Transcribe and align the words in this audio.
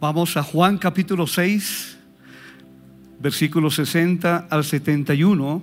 Vamos 0.00 0.36
a 0.36 0.44
Juan 0.44 0.78
capítulo 0.78 1.26
6, 1.26 1.98
versículos 3.18 3.74
60 3.74 4.46
al 4.48 4.62
71. 4.62 5.60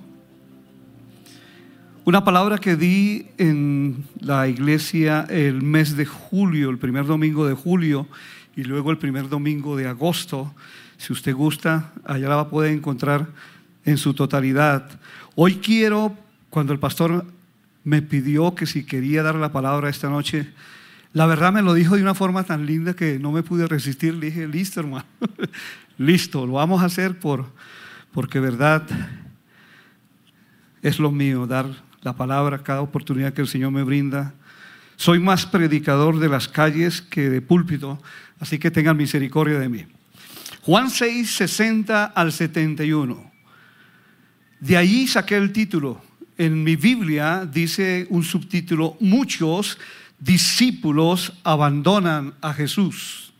Una 2.04 2.22
palabra 2.22 2.58
que 2.58 2.76
di 2.76 3.28
en 3.38 4.04
la 4.20 4.46
iglesia 4.46 5.26
el 5.30 5.62
mes 5.62 5.96
de 5.96 6.04
julio, 6.04 6.68
el 6.68 6.76
primer 6.76 7.06
domingo 7.06 7.46
de 7.46 7.54
julio 7.54 8.08
y 8.54 8.64
luego 8.64 8.90
el 8.90 8.98
primer 8.98 9.30
domingo 9.30 9.74
de 9.74 9.86
agosto. 9.86 10.54
Si 10.98 11.14
usted 11.14 11.34
gusta, 11.34 11.94
allá 12.04 12.28
la 12.28 12.36
va 12.36 12.42
a 12.42 12.50
poder 12.50 12.72
encontrar 12.72 13.28
en 13.86 13.96
su 13.96 14.12
totalidad. 14.12 15.00
Hoy 15.34 15.54
quiero, 15.54 16.14
cuando 16.50 16.74
el 16.74 16.78
pastor 16.78 17.24
me 17.84 18.02
pidió 18.02 18.54
que 18.54 18.66
si 18.66 18.84
quería 18.84 19.22
dar 19.22 19.36
la 19.36 19.50
palabra 19.50 19.88
esta 19.88 20.10
noche, 20.10 20.52
la 21.16 21.24
verdad 21.24 21.50
me 21.50 21.62
lo 21.62 21.72
dijo 21.72 21.96
de 21.96 22.02
una 22.02 22.14
forma 22.14 22.44
tan 22.44 22.66
linda 22.66 22.92
que 22.92 23.18
no 23.18 23.32
me 23.32 23.42
pude 23.42 23.66
resistir. 23.66 24.12
Le 24.12 24.26
dije, 24.26 24.46
listo 24.46 24.80
hermano, 24.80 25.06
listo, 25.96 26.44
lo 26.44 26.52
vamos 26.52 26.82
a 26.82 26.84
hacer 26.84 27.18
por, 27.18 27.46
porque 28.12 28.38
verdad 28.38 28.86
es 30.82 30.98
lo 30.98 31.10
mío, 31.10 31.46
dar 31.46 31.68
la 32.02 32.14
palabra 32.14 32.62
cada 32.62 32.82
oportunidad 32.82 33.32
que 33.32 33.40
el 33.40 33.48
Señor 33.48 33.70
me 33.70 33.82
brinda. 33.82 34.34
Soy 34.96 35.18
más 35.18 35.46
predicador 35.46 36.18
de 36.18 36.28
las 36.28 36.48
calles 36.48 37.00
que 37.00 37.30
de 37.30 37.40
púlpito, 37.40 37.98
así 38.38 38.58
que 38.58 38.70
tengan 38.70 38.98
misericordia 38.98 39.58
de 39.58 39.70
mí. 39.70 39.86
Juan 40.60 40.90
6, 40.90 41.30
60 41.30 42.04
al 42.04 42.30
71. 42.30 43.32
De 44.60 44.76
ahí 44.76 45.06
saqué 45.06 45.36
el 45.36 45.50
título. 45.50 45.98
En 46.36 46.62
mi 46.62 46.76
Biblia 46.76 47.48
dice 47.50 48.06
un 48.10 48.22
subtítulo, 48.22 48.98
muchos 49.00 49.78
discípulos 50.18 51.32
abandonan 51.44 52.34
a 52.40 52.52
Jesús. 52.52 53.32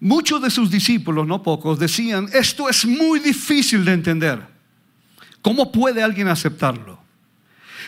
Muchos 0.00 0.40
de 0.40 0.50
sus 0.50 0.70
discípulos, 0.70 1.26
no 1.26 1.42
pocos, 1.42 1.78
decían, 1.78 2.28
esto 2.32 2.68
es 2.68 2.86
muy 2.86 3.20
difícil 3.20 3.84
de 3.84 3.92
entender. 3.92 4.40
¿Cómo 5.42 5.70
puede 5.70 6.02
alguien 6.02 6.28
aceptarlo? 6.28 6.98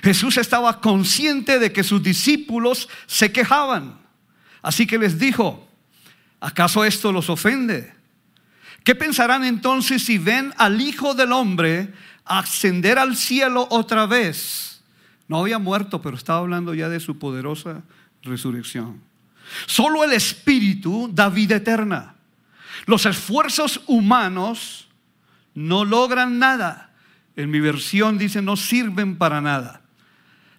Jesús 0.02 0.36
estaba 0.36 0.80
consciente 0.80 1.58
de 1.58 1.72
que 1.72 1.84
sus 1.84 2.02
discípulos 2.02 2.88
se 3.06 3.32
quejaban. 3.32 3.98
Así 4.60 4.86
que 4.86 4.98
les 4.98 5.18
dijo, 5.18 5.66
¿acaso 6.40 6.84
esto 6.84 7.12
los 7.12 7.30
ofende? 7.30 7.94
¿Qué 8.84 8.94
pensarán 8.94 9.44
entonces 9.44 10.04
si 10.04 10.18
ven 10.18 10.52
al 10.58 10.80
Hijo 10.80 11.14
del 11.14 11.32
Hombre 11.32 11.92
ascender 12.24 12.98
al 12.98 13.16
cielo 13.16 13.66
otra 13.70 14.06
vez? 14.06 14.71
No 15.28 15.40
había 15.40 15.58
muerto, 15.58 16.02
pero 16.02 16.16
estaba 16.16 16.40
hablando 16.40 16.74
ya 16.74 16.88
de 16.88 17.00
su 17.00 17.18
poderosa 17.18 17.82
resurrección. 18.22 19.00
Solo 19.66 20.04
el 20.04 20.12
Espíritu 20.12 21.10
da 21.12 21.28
vida 21.28 21.56
eterna. 21.56 22.14
Los 22.86 23.06
esfuerzos 23.06 23.80
humanos 23.86 24.88
no 25.54 25.84
logran 25.84 26.38
nada. 26.38 26.90
En 27.36 27.50
mi 27.50 27.60
versión 27.60 28.18
dice, 28.18 28.42
no 28.42 28.56
sirven 28.56 29.16
para 29.16 29.40
nada. 29.40 29.82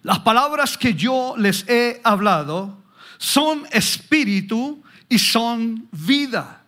Las 0.02 0.20
palabras 0.20 0.76
que 0.76 0.94
yo 0.94 1.34
les 1.38 1.68
he 1.68 2.00
hablado 2.04 2.82
son 3.18 3.64
espíritu 3.70 4.82
y 5.08 5.18
son 5.18 5.88
vida. 5.92 6.62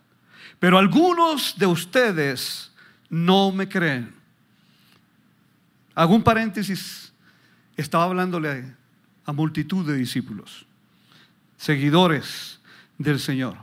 Pero 0.59 0.79
algunos 0.79 1.59
de 1.59 1.67
ustedes 1.67 2.73
no 3.11 3.53
me 3.53 3.69
creen. 3.69 4.15
Hago 5.95 6.15
un 6.15 6.23
paréntesis 6.23 7.06
estaba 7.77 8.05
hablándole 8.05 8.75
a 9.25 9.33
multitud 9.33 9.87
de 9.87 9.97
discípulos, 9.97 10.67
seguidores 11.57 12.61
del 12.99 13.21
Señor. 13.21 13.57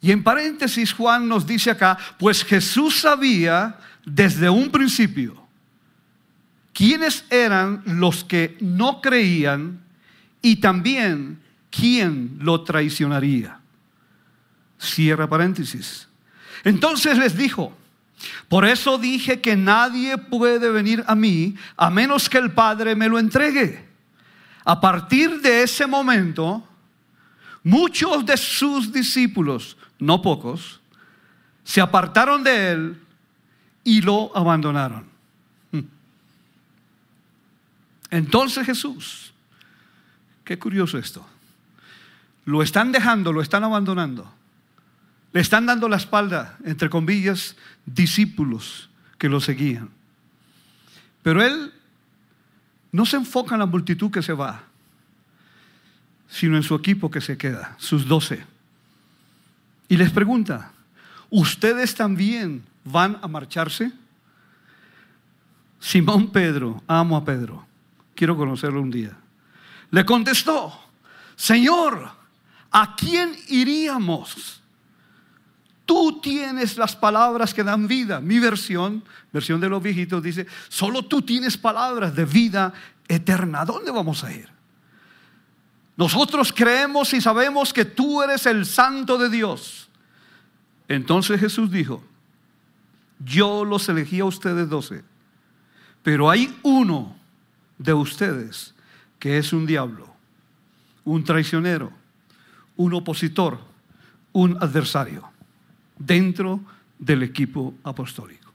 Y 0.00 0.12
en 0.12 0.22
paréntesis 0.22 0.92
Juan 0.92 1.28
nos 1.28 1.46
dice 1.46 1.70
acá, 1.70 1.98
pues 2.18 2.44
Jesús 2.44 3.00
sabía 3.00 3.78
desde 4.04 4.48
un 4.48 4.70
principio 4.70 5.46
quiénes 6.72 7.24
eran 7.28 7.82
los 7.84 8.22
que 8.22 8.56
no 8.60 9.00
creían 9.00 9.80
y 10.40 10.56
también 10.56 11.40
quién 11.70 12.38
lo 12.40 12.62
traicionaría. 12.62 13.58
Cierra 14.78 15.28
paréntesis. 15.28 16.08
Entonces 16.62 17.18
les 17.18 17.36
dijo, 17.36 17.76
por 18.48 18.64
eso 18.64 18.98
dije 18.98 19.40
que 19.40 19.56
nadie 19.56 20.18
puede 20.18 20.70
venir 20.70 21.04
a 21.06 21.14
mí 21.14 21.54
a 21.76 21.90
menos 21.90 22.28
que 22.28 22.38
el 22.38 22.52
Padre 22.52 22.94
me 22.94 23.08
lo 23.08 23.18
entregue. 23.18 23.86
A 24.64 24.80
partir 24.80 25.40
de 25.40 25.62
ese 25.62 25.86
momento, 25.86 26.66
muchos 27.62 28.24
de 28.26 28.36
sus 28.36 28.92
discípulos, 28.92 29.76
no 29.98 30.20
pocos, 30.20 30.80
se 31.64 31.80
apartaron 31.80 32.42
de 32.42 32.72
él 32.72 33.00
y 33.84 34.00
lo 34.00 34.36
abandonaron. 34.36 35.06
Entonces 38.10 38.64
Jesús, 38.64 39.32
qué 40.44 40.58
curioso 40.58 40.98
esto, 40.98 41.26
lo 42.46 42.62
están 42.62 42.90
dejando, 42.90 43.32
lo 43.32 43.42
están 43.42 43.64
abandonando. 43.64 44.32
Le 45.32 45.40
están 45.40 45.66
dando 45.66 45.88
la 45.88 45.96
espalda, 45.96 46.56
entre 46.64 46.88
comillas, 46.88 47.56
discípulos 47.84 48.88
que 49.18 49.28
lo 49.28 49.40
seguían. 49.40 49.90
Pero 51.22 51.42
él 51.42 51.72
no 52.92 53.04
se 53.04 53.16
enfoca 53.16 53.54
en 53.54 53.60
la 53.60 53.66
multitud 53.66 54.10
que 54.10 54.22
se 54.22 54.32
va, 54.32 54.64
sino 56.28 56.56
en 56.56 56.62
su 56.62 56.74
equipo 56.74 57.10
que 57.10 57.20
se 57.20 57.36
queda, 57.36 57.76
sus 57.78 58.06
doce. 58.06 58.44
Y 59.88 59.96
les 59.96 60.10
pregunta, 60.10 60.72
¿ustedes 61.30 61.94
también 61.94 62.62
van 62.84 63.18
a 63.22 63.28
marcharse? 63.28 63.92
Simón 65.80 66.30
Pedro, 66.30 66.82
amo 66.86 67.16
a 67.16 67.24
Pedro, 67.24 67.66
quiero 68.14 68.36
conocerlo 68.36 68.82
un 68.82 68.90
día. 68.90 69.16
Le 69.90 70.04
contestó, 70.04 70.72
Señor, 71.36 72.10
¿a 72.70 72.96
quién 72.96 73.34
iríamos? 73.48 74.57
Tú 75.88 76.20
tienes 76.20 76.76
las 76.76 76.94
palabras 76.94 77.54
que 77.54 77.64
dan 77.64 77.88
vida. 77.88 78.20
Mi 78.20 78.38
versión, 78.38 79.02
versión 79.32 79.58
de 79.58 79.70
los 79.70 79.82
viejitos, 79.82 80.22
dice, 80.22 80.46
solo 80.68 81.06
tú 81.06 81.22
tienes 81.22 81.56
palabras 81.56 82.14
de 82.14 82.26
vida 82.26 82.74
eterna. 83.08 83.62
¿A 83.62 83.64
dónde 83.64 83.90
vamos 83.90 84.22
a 84.22 84.30
ir? 84.30 84.50
Nosotros 85.96 86.52
creemos 86.54 87.14
y 87.14 87.22
sabemos 87.22 87.72
que 87.72 87.86
tú 87.86 88.22
eres 88.22 88.44
el 88.44 88.66
santo 88.66 89.16
de 89.16 89.30
Dios. 89.30 89.88
Entonces 90.88 91.40
Jesús 91.40 91.70
dijo, 91.70 92.04
yo 93.18 93.64
los 93.64 93.88
elegí 93.88 94.20
a 94.20 94.26
ustedes 94.26 94.68
doce, 94.68 95.02
pero 96.02 96.28
hay 96.28 96.54
uno 96.64 97.16
de 97.78 97.94
ustedes 97.94 98.74
que 99.18 99.38
es 99.38 99.54
un 99.54 99.64
diablo, 99.64 100.14
un 101.06 101.24
traicionero, 101.24 101.90
un 102.76 102.92
opositor, 102.92 103.58
un 104.32 104.62
adversario 104.62 105.37
dentro 105.98 106.60
del 106.98 107.22
equipo 107.22 107.74
apostólico. 107.84 108.52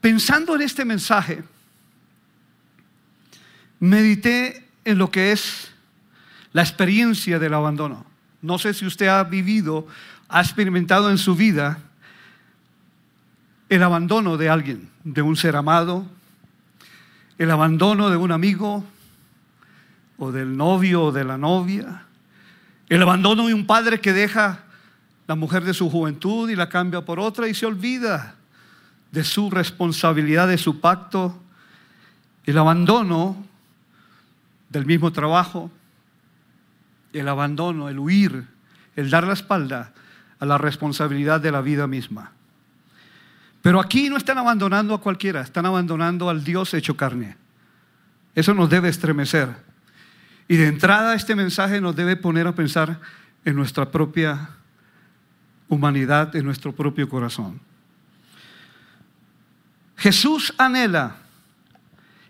Pensando 0.00 0.56
en 0.56 0.62
este 0.62 0.84
mensaje, 0.84 1.44
medité 3.78 4.66
en 4.84 4.98
lo 4.98 5.10
que 5.10 5.30
es 5.30 5.70
la 6.52 6.62
experiencia 6.62 7.38
del 7.38 7.54
abandono. 7.54 8.04
No 8.40 8.58
sé 8.58 8.74
si 8.74 8.84
usted 8.84 9.06
ha 9.06 9.22
vivido, 9.22 9.86
ha 10.28 10.40
experimentado 10.40 11.08
en 11.10 11.18
su 11.18 11.36
vida 11.36 11.78
el 13.68 13.82
abandono 13.82 14.36
de 14.36 14.48
alguien, 14.48 14.90
de 15.04 15.22
un 15.22 15.36
ser 15.36 15.56
amado, 15.56 16.06
el 17.38 17.50
abandono 17.50 18.10
de 18.10 18.16
un 18.16 18.32
amigo, 18.32 18.84
o 20.22 20.30
del 20.30 20.56
novio 20.56 21.06
o 21.06 21.12
de 21.12 21.24
la 21.24 21.36
novia. 21.36 22.04
El 22.88 23.02
abandono 23.02 23.48
de 23.48 23.54
un 23.54 23.66
padre 23.66 24.00
que 24.00 24.12
deja 24.12 24.60
la 25.26 25.34
mujer 25.34 25.64
de 25.64 25.74
su 25.74 25.90
juventud 25.90 26.48
y 26.48 26.54
la 26.54 26.68
cambia 26.68 27.04
por 27.04 27.18
otra 27.18 27.48
y 27.48 27.54
se 27.54 27.66
olvida 27.66 28.36
de 29.10 29.24
su 29.24 29.50
responsabilidad, 29.50 30.46
de 30.46 30.58
su 30.58 30.80
pacto. 30.80 31.36
El 32.44 32.56
abandono 32.56 33.36
del 34.68 34.86
mismo 34.86 35.10
trabajo, 35.10 35.72
el 37.12 37.26
abandono, 37.26 37.88
el 37.88 37.98
huir, 37.98 38.46
el 38.94 39.10
dar 39.10 39.26
la 39.26 39.32
espalda 39.32 39.92
a 40.38 40.46
la 40.46 40.56
responsabilidad 40.56 41.40
de 41.40 41.50
la 41.50 41.62
vida 41.62 41.88
misma. 41.88 42.30
Pero 43.60 43.80
aquí 43.80 44.08
no 44.08 44.16
están 44.16 44.38
abandonando 44.38 44.94
a 44.94 45.00
cualquiera, 45.00 45.40
están 45.40 45.66
abandonando 45.66 46.30
al 46.30 46.44
Dios 46.44 46.74
hecho 46.74 46.96
carne. 46.96 47.36
Eso 48.36 48.54
nos 48.54 48.70
debe 48.70 48.88
estremecer. 48.88 49.71
Y 50.48 50.56
de 50.56 50.66
entrada 50.66 51.14
este 51.14 51.34
mensaje 51.34 51.80
nos 51.80 51.96
debe 51.96 52.16
poner 52.16 52.46
a 52.46 52.54
pensar 52.54 53.00
en 53.44 53.56
nuestra 53.56 53.90
propia 53.90 54.50
humanidad, 55.68 56.34
en 56.36 56.44
nuestro 56.44 56.72
propio 56.72 57.08
corazón. 57.08 57.60
Jesús 59.96 60.52
anhela 60.58 61.16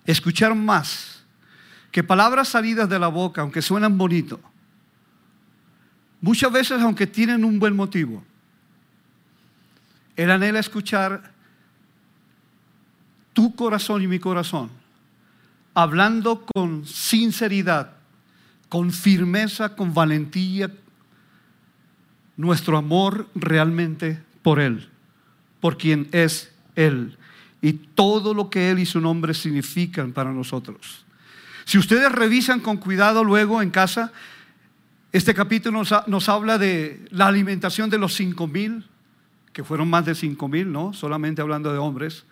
escuchar 0.04 0.54
más 0.54 1.24
que 1.90 2.02
palabras 2.02 2.48
salidas 2.48 2.88
de 2.88 2.98
la 2.98 3.08
boca, 3.08 3.42
aunque 3.42 3.62
suenan 3.62 3.98
bonito, 3.98 4.40
muchas 6.20 6.52
veces 6.52 6.80
aunque 6.80 7.06
tienen 7.06 7.44
un 7.44 7.58
buen 7.58 7.74
motivo, 7.74 8.24
él 10.16 10.30
anhela 10.30 10.58
escuchar 10.58 11.32
tu 13.32 13.54
corazón 13.54 14.02
y 14.02 14.06
mi 14.06 14.18
corazón, 14.18 14.70
hablando 15.74 16.46
con 16.54 16.86
sinceridad, 16.86 18.01
con 18.72 18.90
firmeza, 18.90 19.76
con 19.76 19.92
valentía, 19.92 20.70
nuestro 22.38 22.78
amor 22.78 23.28
realmente 23.34 24.22
por 24.40 24.60
Él, 24.60 24.88
por 25.60 25.76
quien 25.76 26.08
es 26.10 26.50
Él 26.74 27.18
y 27.60 27.74
todo 27.74 28.32
lo 28.32 28.48
que 28.48 28.70
Él 28.70 28.78
y 28.78 28.86
su 28.86 28.98
nombre 28.98 29.34
significan 29.34 30.12
para 30.12 30.32
nosotros. 30.32 31.04
Si 31.66 31.76
ustedes 31.76 32.10
revisan 32.10 32.60
con 32.60 32.78
cuidado 32.78 33.24
luego 33.24 33.60
en 33.60 33.68
casa, 33.68 34.10
este 35.12 35.34
capítulo 35.34 35.82
nos, 36.06 36.28
habla 36.30 36.56
de 36.56 37.04
la 37.10 37.26
alimentación 37.26 37.90
de 37.90 37.98
los 37.98 38.14
cinco 38.14 38.46
mil, 38.46 38.86
que 39.52 39.64
fueron 39.64 39.90
más 39.90 40.06
de 40.06 40.14
cinco 40.14 40.48
mil, 40.48 40.72
¿no? 40.72 40.94
Solamente 40.94 41.42
hablando 41.42 41.70
de 41.74 41.78
hombres. 41.78 42.24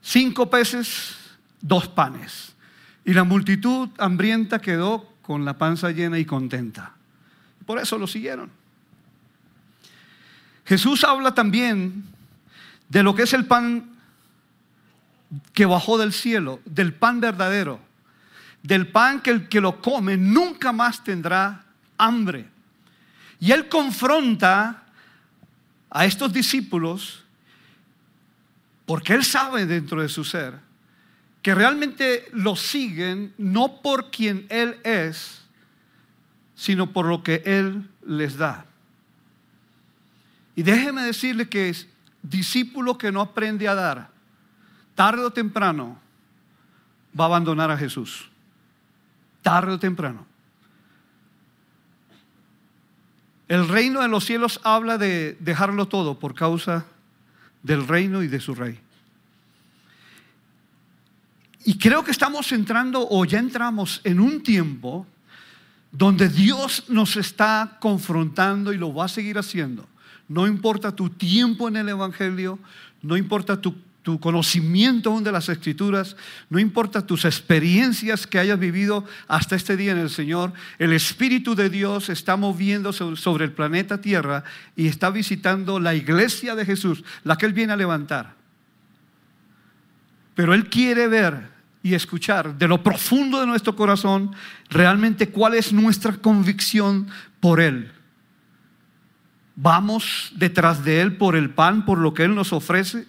Cinco 0.00 0.48
peces, 0.48 1.16
dos 1.60 1.86
panes. 1.86 2.54
Y 3.04 3.12
la 3.12 3.24
multitud 3.24 3.90
hambrienta 3.98 4.58
quedó 4.58 5.17
con 5.28 5.44
la 5.44 5.58
panza 5.58 5.90
llena 5.90 6.18
y 6.18 6.24
contenta. 6.24 6.94
Por 7.66 7.78
eso 7.78 7.98
lo 7.98 8.06
siguieron. 8.06 8.50
Jesús 10.64 11.04
habla 11.04 11.34
también 11.34 12.02
de 12.88 13.02
lo 13.02 13.14
que 13.14 13.24
es 13.24 13.34
el 13.34 13.44
pan 13.44 13.90
que 15.52 15.66
bajó 15.66 15.98
del 15.98 16.14
cielo, 16.14 16.60
del 16.64 16.94
pan 16.94 17.20
verdadero, 17.20 17.78
del 18.62 18.88
pan 18.88 19.20
que 19.20 19.28
el 19.28 19.48
que 19.50 19.60
lo 19.60 19.82
come 19.82 20.16
nunca 20.16 20.72
más 20.72 21.04
tendrá 21.04 21.62
hambre. 21.98 22.48
Y 23.38 23.52
él 23.52 23.68
confronta 23.68 24.84
a 25.90 26.06
estos 26.06 26.32
discípulos 26.32 27.22
porque 28.86 29.12
él 29.12 29.24
sabe 29.26 29.66
dentro 29.66 30.00
de 30.00 30.08
su 30.08 30.24
ser 30.24 30.67
que 31.48 31.54
realmente 31.54 32.28
lo 32.32 32.56
siguen 32.56 33.32
no 33.38 33.80
por 33.80 34.10
quien 34.10 34.44
él 34.50 34.78
es, 34.84 35.40
sino 36.54 36.92
por 36.92 37.06
lo 37.06 37.22
que 37.22 37.42
él 37.46 37.88
les 38.06 38.36
da. 38.36 38.66
Y 40.54 40.62
déjeme 40.62 41.00
decirle 41.04 41.48
que 41.48 41.70
es 41.70 41.88
discípulo 42.20 42.98
que 42.98 43.10
no 43.10 43.22
aprende 43.22 43.66
a 43.66 43.74
dar, 43.74 44.10
tarde 44.94 45.22
o 45.22 45.30
temprano 45.30 45.98
va 47.18 47.24
a 47.24 47.28
abandonar 47.28 47.70
a 47.70 47.78
Jesús. 47.78 48.28
Tarde 49.40 49.72
o 49.72 49.78
temprano. 49.78 50.26
El 53.48 53.66
reino 53.68 54.02
de 54.02 54.08
los 54.08 54.26
cielos 54.26 54.60
habla 54.64 54.98
de 54.98 55.38
dejarlo 55.40 55.88
todo 55.88 56.18
por 56.18 56.34
causa 56.34 56.84
del 57.62 57.88
reino 57.88 58.22
y 58.22 58.28
de 58.28 58.38
su 58.38 58.54
rey. 58.54 58.82
Y 61.68 61.76
creo 61.76 62.02
que 62.02 62.10
estamos 62.10 62.50
entrando 62.52 63.06
o 63.10 63.24
ya 63.26 63.38
entramos 63.38 64.00
en 64.02 64.20
un 64.20 64.42
tiempo 64.42 65.06
donde 65.92 66.28
Dios 66.28 66.84
nos 66.88 67.16
está 67.16 67.76
confrontando 67.78 68.72
y 68.72 68.78
lo 68.78 68.94
va 68.94 69.04
a 69.04 69.08
seguir 69.08 69.36
haciendo 69.36 69.86
no 70.28 70.46
importa 70.46 70.94
tu 70.94 71.08
tiempo 71.08 71.68
en 71.68 71.76
el 71.76 71.88
Evangelio, 71.88 72.58
no 73.02 73.16
importa 73.16 73.60
tu, 73.60 73.74
conocimiento 74.20 75.10
aún 75.10 75.22
de 75.22 75.30
las 75.30 75.50
Escrituras, 75.50 76.16
no 76.48 76.58
importa 76.58 77.06
tus 77.06 77.26
experiencias 77.26 78.26
que 78.26 78.38
hayas 78.38 78.58
vivido 78.58 79.04
hasta 79.26 79.54
este 79.54 79.76
día 79.76 79.92
en 79.92 79.98
el 79.98 80.08
Señor, 80.08 80.54
el 80.78 80.94
Espíritu 80.94 81.54
de 81.54 81.68
Dios 81.68 82.08
está 82.08 82.38
moviendo 82.38 82.94
sobre 82.94 83.44
el 83.44 83.52
planeta 83.52 84.00
Tierra 84.00 84.44
y 84.76 84.86
está 84.86 85.10
visitando 85.10 85.78
la 85.78 85.94
iglesia 85.94 86.54
de 86.54 86.64
Jesús, 86.64 87.04
la 87.22 87.36
que 87.36 87.44
Él 87.44 87.52
viene 87.52 87.74
a 87.74 87.76
levantar. 87.76 88.34
Pero 90.34 90.54
Él 90.54 90.70
quiere 90.70 91.06
ver 91.06 91.57
y 91.82 91.94
escuchar 91.94 92.56
de 92.58 92.68
lo 92.68 92.82
profundo 92.82 93.40
de 93.40 93.46
nuestro 93.46 93.76
corazón 93.76 94.34
realmente 94.68 95.30
cuál 95.30 95.54
es 95.54 95.72
nuestra 95.72 96.12
convicción 96.16 97.08
por 97.40 97.60
Él. 97.60 97.92
¿Vamos 99.54 100.32
detrás 100.36 100.84
de 100.84 101.00
Él 101.00 101.16
por 101.16 101.34
el 101.34 101.50
pan, 101.50 101.84
por 101.84 101.98
lo 101.98 102.14
que 102.14 102.24
Él 102.24 102.34
nos 102.34 102.52
ofrece? 102.52 103.06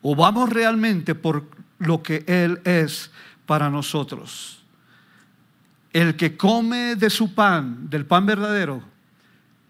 ¿O 0.00 0.14
vamos 0.14 0.50
realmente 0.50 1.14
por 1.14 1.48
lo 1.78 2.02
que 2.02 2.24
Él 2.26 2.60
es 2.64 3.10
para 3.46 3.70
nosotros? 3.70 4.62
El 5.92 6.16
que 6.16 6.36
come 6.36 6.96
de 6.96 7.10
su 7.10 7.34
pan, 7.34 7.90
del 7.90 8.06
pan 8.06 8.26
verdadero, 8.26 8.82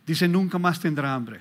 dice 0.06 0.28
nunca 0.28 0.58
más 0.58 0.81
tendrá 0.81 1.14
hambre. 1.14 1.40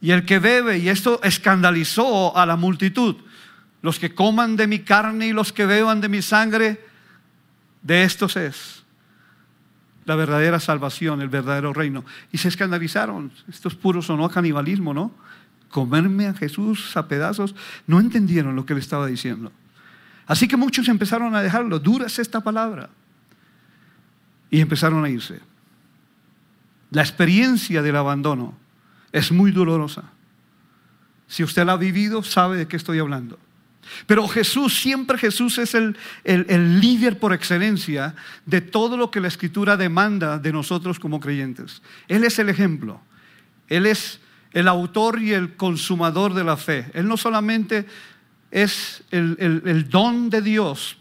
Y 0.00 0.10
el 0.10 0.24
que 0.24 0.38
bebe, 0.38 0.78
y 0.78 0.88
esto 0.88 1.20
escandalizó 1.22 2.36
a 2.36 2.44
la 2.44 2.56
multitud, 2.56 3.16
los 3.84 3.98
que 3.98 4.14
coman 4.14 4.56
de 4.56 4.66
mi 4.66 4.78
carne 4.78 5.26
y 5.26 5.34
los 5.34 5.52
que 5.52 5.66
beban 5.66 6.00
de 6.00 6.08
mi 6.08 6.22
sangre, 6.22 6.82
de 7.82 8.04
estos 8.04 8.34
es 8.34 8.82
la 10.06 10.16
verdadera 10.16 10.58
salvación, 10.58 11.20
el 11.20 11.28
verdadero 11.28 11.70
reino. 11.74 12.02
Y 12.32 12.38
se 12.38 12.48
escandalizaron. 12.48 13.30
Esto 13.46 13.68
es 13.68 13.74
puro 13.74 14.00
sonó 14.00 14.30
canibalismo, 14.30 14.94
¿no? 14.94 15.12
Comerme 15.68 16.28
a 16.28 16.32
Jesús 16.32 16.96
a 16.96 17.08
pedazos. 17.08 17.54
No 17.86 18.00
entendieron 18.00 18.56
lo 18.56 18.64
que 18.64 18.72
le 18.72 18.80
estaba 18.80 19.06
diciendo. 19.06 19.52
Así 20.26 20.48
que 20.48 20.56
muchos 20.56 20.88
empezaron 20.88 21.34
a 21.34 21.42
dejarlo. 21.42 21.78
Dura 21.78 22.06
es 22.06 22.18
esta 22.18 22.40
palabra. 22.40 22.88
Y 24.50 24.62
empezaron 24.62 25.04
a 25.04 25.10
irse. 25.10 25.40
La 26.90 27.02
experiencia 27.02 27.82
del 27.82 27.96
abandono 27.96 28.56
es 29.12 29.30
muy 29.30 29.52
dolorosa. 29.52 30.04
Si 31.26 31.44
usted 31.44 31.66
la 31.66 31.72
ha 31.72 31.76
vivido, 31.76 32.22
sabe 32.22 32.56
de 32.56 32.66
qué 32.66 32.78
estoy 32.78 32.98
hablando. 32.98 33.38
Pero 34.06 34.28
Jesús, 34.28 34.74
siempre 34.74 35.18
Jesús 35.18 35.58
es 35.58 35.74
el, 35.74 35.96
líder 36.80 37.18
por 37.18 37.32
excelencia 37.32 38.14
de 38.46 38.60
todo 38.60 38.96
lo 38.96 39.10
que 39.10 39.20
la 39.20 39.28
escritura 39.28 39.76
demanda 39.76 40.38
de 40.38 40.52
nosotros 40.52 40.98
como 40.98 41.20
creyentes. 41.20 41.82
Él 42.08 42.24
es 42.24 42.38
el 42.38 42.48
ejemplo. 42.48 43.00
Él 43.68 43.86
es 43.86 44.20
el 44.52 44.68
autor 44.68 45.20
y 45.20 45.32
el 45.32 45.56
consumador 45.56 46.34
de 46.34 46.44
la 46.44 46.56
fe. 46.56 46.90
Él 46.94 47.08
no 47.08 47.16
solamente 47.16 47.86
es 48.50 49.02
el, 49.10 49.36
el 49.38 49.88
don 49.88 50.30
de 50.30 50.42
Dios 50.42 50.98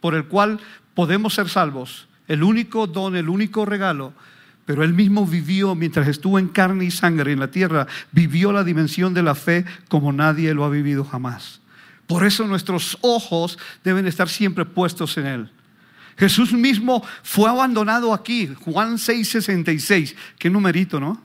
por 0.00 0.14
el 0.14 0.26
cual 0.26 0.60
podemos 0.94 1.34
ser 1.34 1.48
salvos, 1.48 2.08
el 2.28 2.42
único 2.42 2.86
don, 2.86 3.16
el 3.16 3.28
único 3.28 3.64
regalo, 3.64 4.12
pero 4.66 4.84
él 4.84 4.92
mismo 4.92 5.26
vivió, 5.26 5.74
mientras 5.74 6.06
estuvo 6.06 6.38
en 6.38 6.48
carne 6.48 6.84
y 6.84 6.90
sangre 6.90 7.32
en 7.32 7.40
la 7.40 7.50
tierra, 7.50 7.86
vivió 8.12 8.52
la 8.52 8.64
dimensión 8.64 9.14
de 9.14 9.22
la 9.22 9.34
fe 9.34 9.64
como 9.88 10.12
nadie 10.12 10.54
lo 10.54 10.64
ha 10.64 10.68
vivido 10.68 11.04
jamás. 11.04 11.61
Por 12.12 12.26
eso 12.26 12.46
nuestros 12.46 12.98
ojos 13.00 13.58
deben 13.82 14.06
estar 14.06 14.28
siempre 14.28 14.66
puestos 14.66 15.16
en 15.16 15.26
Él. 15.26 15.50
Jesús 16.18 16.52
mismo 16.52 17.02
fue 17.22 17.48
abandonado 17.48 18.12
aquí, 18.12 18.54
Juan 18.66 18.98
6:66. 18.98 20.14
Qué 20.38 20.50
numerito, 20.50 21.00
¿no? 21.00 21.22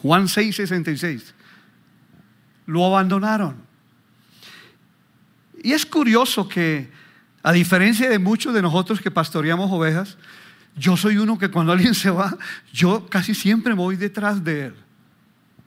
Juan 0.00 0.26
6:66. 0.26 1.34
Lo 2.64 2.86
abandonaron. 2.86 3.56
Y 5.62 5.72
es 5.72 5.84
curioso 5.84 6.48
que, 6.48 6.90
a 7.42 7.52
diferencia 7.52 8.08
de 8.08 8.18
muchos 8.18 8.54
de 8.54 8.62
nosotros 8.62 9.02
que 9.02 9.10
pastoreamos 9.10 9.70
ovejas, 9.70 10.16
yo 10.74 10.96
soy 10.96 11.18
uno 11.18 11.38
que 11.38 11.50
cuando 11.50 11.72
alguien 11.72 11.94
se 11.94 12.08
va, 12.08 12.34
yo 12.72 13.04
casi 13.10 13.34
siempre 13.34 13.74
voy 13.74 13.96
detrás 13.96 14.42
de 14.42 14.68
él 14.68 14.83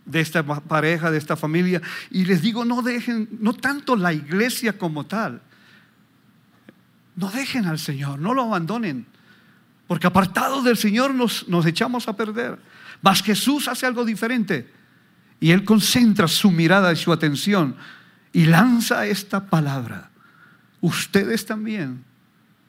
de 0.08 0.22
esta 0.22 0.44
pareja, 0.44 1.12
de 1.12 1.18
esta 1.18 1.36
familia. 1.36 1.82
Y 2.10 2.26
les 2.26 2.42
digo, 2.42 2.66
no 2.66 2.82
dejen, 2.82 3.30
no 3.40 3.54
tanto 3.54 3.96
la 3.96 4.14
iglesia 4.14 4.78
como 4.78 5.06
tal, 5.06 5.42
no 7.16 7.30
dejen 7.30 7.66
al 7.66 7.78
Señor, 7.78 8.20
no 8.20 8.34
lo 8.34 8.44
abandonen, 8.44 9.06
porque 9.86 10.08
apartados 10.08 10.64
del 10.64 10.78
Señor 10.78 11.14
nos, 11.14 11.48
nos 11.48 11.66
echamos 11.66 12.08
a 12.08 12.16
perder. 12.16 12.58
Mas 13.02 13.22
Jesús 13.22 13.68
hace 13.68 13.86
algo 13.86 14.06
diferente 14.06 14.72
y 15.40 15.52
Él 15.52 15.64
concentra 15.64 16.28
su 16.28 16.52
mirada 16.52 16.92
y 16.92 16.96
su 16.96 17.12
atención 17.12 17.76
y 18.34 18.46
lanza 18.46 19.06
esta 19.06 19.46
palabra. 19.48 20.10
Ustedes 20.82 21.46
también 21.46 22.04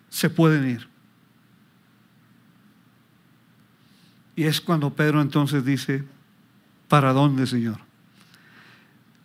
se 0.09 0.31
pueden 0.31 0.69
ir. 0.69 0.89
Y 4.35 4.45
es 4.45 4.61
cuando 4.61 4.95
Pedro 4.95 5.21
entonces 5.21 5.65
dice, 5.65 6.05
¿Para 6.89 7.13
dónde, 7.13 7.47
Señor? 7.47 7.79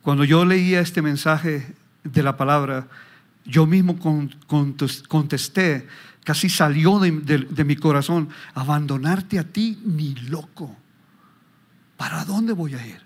Cuando 0.01 0.25
yo 0.25 0.43
leía 0.43 0.82
este 0.82 1.01
mensaje 1.01 1.75
de 2.03 2.24
la 2.24 2.36
palabra, 2.36 2.88
yo 3.46 3.65
mismo 3.65 3.98
contesté, 5.08 5.88
casi 6.25 6.50
salió 6.50 7.00
de, 7.00 7.63
mi 7.63 7.75
corazón, 7.77 8.29
abandonarte 8.53 9.39
a 9.39 9.43
ti, 9.46 9.82
ni 9.86 10.13
loco. 10.15 10.75
¿Para 11.96 12.25
dónde 12.25 12.51
voy 12.51 12.74
a 12.75 12.86
ir? 12.86 13.01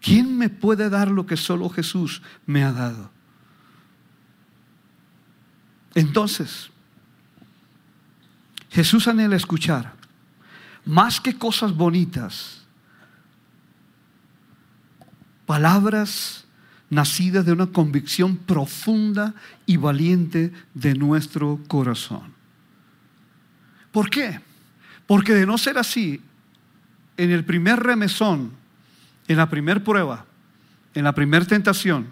¿Quién 0.00 0.38
me 0.38 0.48
puede 0.48 0.88
dar 0.88 1.10
lo 1.10 1.26
que 1.26 1.36
solo 1.36 1.68
Jesús 1.68 2.22
me 2.46 2.62
ha 2.62 2.72
dado? 2.72 3.10
Entonces, 5.94 6.70
Jesús 8.70 9.08
anhela 9.08 9.34
escuchar, 9.34 9.94
más 10.84 11.20
que 11.20 11.36
cosas 11.36 11.74
bonitas, 11.74 12.59
palabras 15.50 16.44
nacidas 16.90 17.44
de 17.44 17.50
una 17.50 17.66
convicción 17.66 18.36
profunda 18.36 19.34
y 19.66 19.78
valiente 19.78 20.52
de 20.74 20.94
nuestro 20.94 21.58
corazón. 21.66 22.32
¿Por 23.90 24.08
qué? 24.10 24.38
Porque 25.08 25.34
de 25.34 25.46
no 25.46 25.58
ser 25.58 25.76
así, 25.76 26.20
en 27.16 27.32
el 27.32 27.44
primer 27.44 27.80
remesón, 27.80 28.52
en 29.26 29.38
la 29.38 29.50
primera 29.50 29.82
prueba, 29.82 30.24
en 30.94 31.02
la 31.02 31.16
primera 31.16 31.44
tentación, 31.44 32.06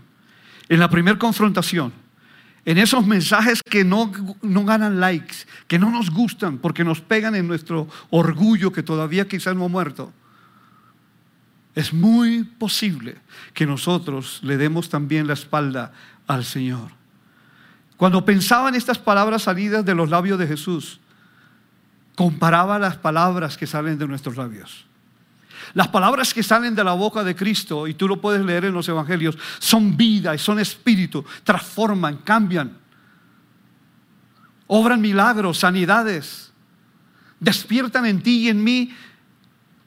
en 0.69 0.81
la 0.81 0.91
primera 0.91 1.17
confrontación, 1.17 1.93
en 2.65 2.77
esos 2.79 3.07
mensajes 3.07 3.63
que 3.63 3.85
no, 3.85 4.11
no, 4.43 4.65
ganan 4.65 4.99
likes, 4.99 5.47
que 5.69 5.79
no 5.79 5.93
nos 5.93 6.11
gustan 6.11 6.59
porque 6.59 6.83
nos 6.83 7.01
pegan 7.01 7.37
en 7.37 7.47
nuestro 7.47 7.87
orgullo 8.11 8.73
que 8.73 8.83
todavía 8.83 9.29
quizás 9.29 9.55
no 9.55 9.67
ha 9.67 9.69
muerto, 9.69 10.13
es 11.79 11.93
muy 11.93 12.43
posible 12.43 13.19
que 13.55 13.65
nosotros 13.65 14.41
le 14.43 14.57
demos 14.57 14.89
también 14.89 15.29
la 15.29 15.35
espalda 15.35 15.93
al 16.27 16.45
Señor. 16.45 16.91
Cuando 17.97 18.25
pensaba 18.25 18.69
en 18.69 18.75
estas 18.75 18.99
palabras 18.99 19.43
salidas 19.43 19.85
de 19.85 19.95
los 19.95 20.11
labios 20.11 20.41
de 20.41 20.49
Jesús, 20.49 20.99
comparaba 22.17 22.81
las 22.81 22.97
palabras 22.97 23.57
que 23.57 23.69
salen 23.69 23.97
de 23.97 24.09
nuestros 24.09 24.37
labios. 24.37 24.87
Las 25.73 25.87
palabras 25.87 26.35
que 26.35 26.43
salen 26.43 26.75
de 26.75 26.83
la 26.83 26.95
boca 26.95 27.23
de 27.23 27.37
Cristo, 27.37 27.87
y 27.87 27.95
tú 27.95 28.09
lo 28.09 28.21
puedes 28.21 28.45
leer 28.45 28.65
en 28.65 28.75
los 28.75 28.89
evangelios, 28.89 29.39
son 29.61 29.97
vida 29.97 30.35
y 30.35 30.39
son 30.39 30.59
espíritu, 30.59 31.25
transforman, 31.45 32.17
cambian, 32.25 32.77
obran 34.67 35.01
milagros, 35.01 35.59
sanidades, 35.59 36.51
despiertan 37.39 38.05
en 38.05 38.21
ti 38.21 38.47
y 38.47 38.49
en 38.49 38.65
mí 38.65 38.93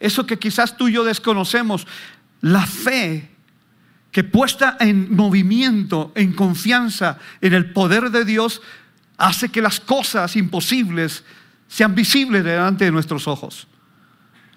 eso 0.01 0.25
que 0.25 0.39
quizás 0.39 0.75
tú 0.75 0.87
y 0.87 0.93
yo 0.93 1.03
desconocemos, 1.03 1.87
la 2.41 2.65
fe 2.65 3.31
que 4.11 4.23
puesta 4.23 4.75
en 4.79 5.15
movimiento, 5.15 6.11
en 6.15 6.33
confianza 6.33 7.17
en 7.39 7.53
el 7.53 7.71
poder 7.71 8.11
de 8.11 8.25
Dios, 8.25 8.61
hace 9.17 9.49
que 9.49 9.61
las 9.61 9.79
cosas 9.79 10.35
imposibles 10.35 11.23
sean 11.67 11.95
visibles 11.95 12.43
delante 12.43 12.85
de 12.85 12.91
nuestros 12.91 13.27
ojos. 13.27 13.67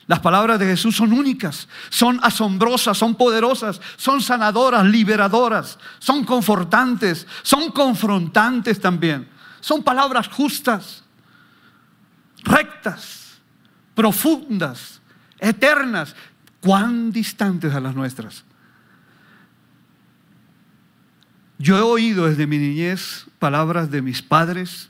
Las 0.07 0.21
palabras 0.21 0.59
de 0.59 0.67
Jesús 0.67 0.97
son 0.97 1.13
únicas, 1.13 1.69
son 1.89 2.19
asombrosas, 2.23 2.99
son 2.99 3.15
poderosas, 3.15 3.81
son 3.97 4.21
sanadoras, 4.21 4.85
liberadoras, 4.85 5.79
son 5.99 6.25
confortantes, 6.25 7.27
son 7.43 7.71
confrontantes 7.71 8.81
también. 8.81 9.29
Son 9.61 9.83
palabras 9.83 10.29
justas, 10.29 11.05
rectas, 12.43 13.39
profundas, 13.95 15.01
eternas, 15.39 16.15
cuán 16.61 17.13
distantes 17.13 17.75
a 17.75 17.81
las 17.81 17.95
nuestras. 17.95 18.45
Yo 21.59 21.79
he 21.79 21.83
oído 21.83 22.27
desde 22.27 22.47
mi 22.47 22.59
niñez 22.59 23.27
palabras 23.39 23.91
de 23.91 24.03
mis 24.03 24.23
padres, 24.23 24.89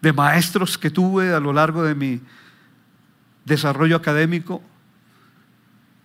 de 0.00 0.12
maestros 0.12 0.78
que 0.78 0.90
tuve 0.90 1.34
a 1.34 1.40
lo 1.40 1.52
largo 1.52 1.82
de 1.82 1.94
mi 1.94 2.20
desarrollo 3.44 3.96
académico, 3.96 4.62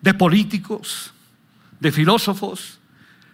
de 0.01 0.13
políticos, 0.13 1.13
de 1.79 1.91
filósofos, 1.91 2.79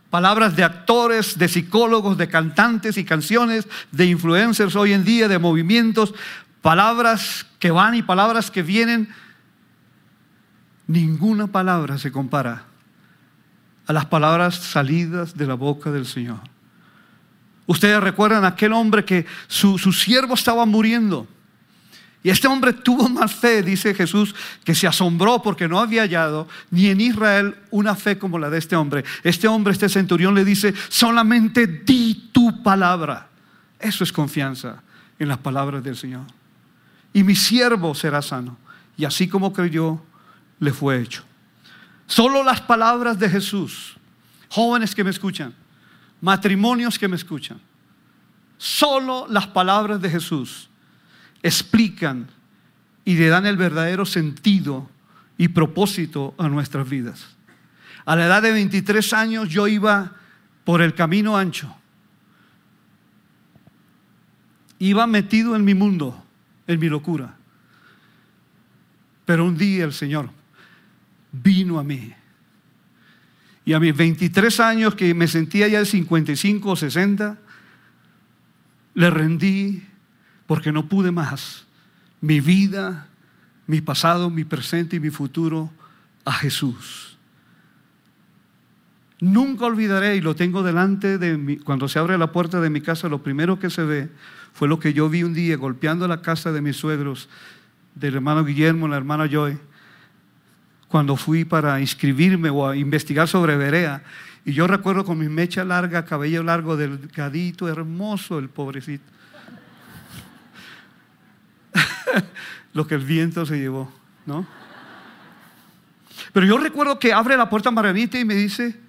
palabras 0.10 0.56
de 0.56 0.64
actores, 0.64 1.38
de 1.38 1.48
psicólogos, 1.48 2.18
de 2.18 2.28
cantantes 2.28 2.98
y 2.98 3.06
canciones, 3.06 3.68
de 3.92 4.06
influencers 4.06 4.76
hoy 4.76 4.94
en 4.94 5.04
día, 5.04 5.28
de 5.28 5.40
movimientos, 5.40 6.14
palabras 6.62 7.46
que 7.60 7.72
van 7.72 7.96
y 7.96 8.02
palabras 8.02 8.52
que 8.52 8.64
vienen. 8.64 9.10
Ninguna 10.88 11.48
palabra 11.48 11.98
se 11.98 12.12
compara 12.12 12.64
a 13.88 13.94
las 13.94 14.06
palabras 14.06 14.56
salidas 14.56 15.38
de 15.38 15.48
la 15.48 15.56
boca 15.56 15.92
del 15.92 16.06
Señor. 16.06 16.40
Ustedes 17.66 18.02
recuerdan 18.02 18.46
aquel 18.46 18.74
hombre 18.74 19.06
que 19.06 19.26
su, 19.48 19.78
su 19.78 19.94
siervo 19.94 20.34
estaba 20.34 20.66
muriendo 20.66 21.28
y 22.24 22.30
este 22.30 22.48
hombre 22.48 22.74
tuvo 22.74 23.10
más 23.10 23.34
fe, 23.34 23.64
dice 23.64 23.96
Jesús, 23.96 24.36
que 24.64 24.76
se 24.76 24.86
asombró 24.86 25.42
porque 25.42 25.68
no 25.68 25.80
había 25.80 26.04
hallado 26.04 26.48
ni 26.70 26.88
en 26.88 27.02
Israel 27.02 27.56
una 27.72 27.96
fe 27.96 28.20
como 28.20 28.38
la 28.38 28.50
de 28.50 28.60
este 28.60 28.76
hombre. 28.76 29.04
Este 29.24 29.48
hombre, 29.48 29.74
este 29.74 29.90
centurión 29.90 30.36
le 30.36 30.46
dice, 30.46 30.74
solamente 30.90 31.66
di 31.66 32.30
tu 32.32 32.62
palabra. 32.62 33.28
Eso 33.80 34.04
es 34.04 34.14
confianza 34.14 34.84
en 35.18 35.30
las 35.30 35.40
palabras 35.40 35.84
del 35.84 35.98
Señor. 35.98 36.26
Y 37.14 37.24
mi 37.24 37.36
siervo 37.36 37.94
será 37.94 38.22
sano. 38.22 38.58
Y 38.98 39.06
así 39.06 39.28
como 39.28 39.54
creyó, 39.54 40.02
le 40.60 40.72
fue 40.72 41.02
hecho. 41.02 41.24
Solo 42.08 42.44
las 42.44 42.62
palabras 42.62 43.18
de 43.20 43.30
Jesús, 43.30 43.96
jóvenes 44.50 44.94
que 44.94 45.04
me 45.04 45.10
escuchan, 45.10 45.54
matrimonios 46.20 47.00
que 47.00 47.08
me 47.08 47.16
escuchan, 47.16 47.60
solo 48.58 49.26
las 49.30 49.48
palabras 49.48 50.02
de 50.02 50.10
Jesús 50.10 50.70
explican 51.42 52.28
y 53.06 53.16
le 53.16 53.30
dan 53.30 53.46
el 53.46 53.58
verdadero 53.58 54.06
sentido 54.06 54.90
y 55.38 55.48
propósito 55.48 56.36
a 56.38 56.48
nuestras 56.48 56.88
vidas. 56.88 57.36
A 58.06 58.16
la 58.16 58.26
edad 58.26 58.42
de 58.42 58.52
23 58.52 59.14
años 59.14 59.50
yo 59.50 59.68
iba 59.68 60.14
por 60.64 60.82
el 60.82 60.94
camino 60.94 61.38
ancho. 61.38 61.76
Iba 64.80 65.08
metido 65.08 65.56
en 65.56 65.64
mi 65.64 65.74
mundo, 65.74 66.24
en 66.74 66.80
mi 66.80 66.90
locura. 66.90 67.36
Pero 69.26 69.46
un 69.46 69.58
día 69.58 69.86
el 69.86 69.94
Señor 69.94 70.30
vino 71.32 71.80
a 71.80 71.84
mí. 71.84 72.14
Y 73.64 73.74
a 73.74 73.80
mis 73.80 73.96
23 73.96 74.60
años, 74.60 74.96
que 74.96 75.14
me 75.14 75.28
sentía 75.28 75.68
ya 75.68 75.80
de 75.80 75.86
55 75.86 76.70
o 76.70 76.76
60, 76.76 77.38
le 78.96 79.10
rendí 79.10 79.84
porque 80.48 80.72
no 80.72 80.88
pude 80.88 81.12
más 81.12 81.66
mi 82.22 82.40
vida, 82.40 83.08
mi 83.68 83.82
pasado, 83.82 84.30
mi 84.30 84.44
presente 84.44 84.96
y 84.96 85.00
mi 85.00 85.10
futuro 85.10 85.72
a 86.26 86.32
Jesús. 86.32 87.18
Nunca 89.20 89.66
olvidaré, 89.66 90.16
y 90.16 90.22
lo 90.22 90.36
tengo 90.36 90.64
delante 90.64 91.18
de 91.18 91.38
mí, 91.38 91.58
cuando 91.58 91.88
se 91.88 92.00
abre 92.00 92.18
la 92.18 92.32
puerta 92.32 92.60
de 92.60 92.70
mi 92.70 92.82
casa, 92.82 93.10
lo 93.10 93.22
primero 93.22 93.60
que 93.60 93.70
se 93.70 93.84
ve 93.84 94.10
fue 94.54 94.68
lo 94.68 94.80
que 94.80 94.94
yo 94.94 95.10
vi 95.10 95.24
un 95.24 95.34
día 95.34 95.58
golpeando 95.58 96.08
la 96.08 96.22
casa 96.22 96.52
de 96.52 96.62
mis 96.62 96.78
suegros, 96.78 97.30
del 97.96 98.16
hermano 98.16 98.46
Guillermo, 98.46 98.88
la 98.88 98.98
hermana 98.98 99.28
Joy, 99.28 99.58
cuando 100.88 101.16
fui 101.16 101.46
para 101.46 101.80
inscribirme 101.80 102.50
o 102.50 102.68
a 102.68 102.76
investigar 102.76 103.28
sobre 103.28 103.56
Berea. 103.56 104.04
Y 104.44 104.54
yo 104.54 104.68
recuerdo 104.68 105.06
con 105.06 105.18
mi 105.18 105.30
mecha 105.30 105.64
larga, 105.64 106.06
cabello 106.06 106.44
largo, 106.44 106.76
delgadito, 106.76 107.68
hermoso, 107.68 108.40
el 108.40 108.50
pobrecito. 108.50 109.04
lo 112.74 112.88
que 112.88 112.96
el 112.96 113.06
viento 113.06 113.46
se 113.46 113.58
llevó, 113.58 113.92
¿no? 114.26 114.46
Pero 116.34 116.46
yo 116.46 116.58
recuerdo 116.58 117.00
que 117.00 117.14
abre 117.14 117.38
la 117.38 117.50
puerta 117.50 117.72
Marianita 117.72 118.20
y 118.20 118.26
me 118.26 118.36
dice, 118.36 118.80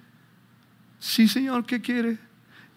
sí 0.99 1.27
señor, 1.27 1.65
¿qué 1.65 1.81
quiere? 1.81 2.17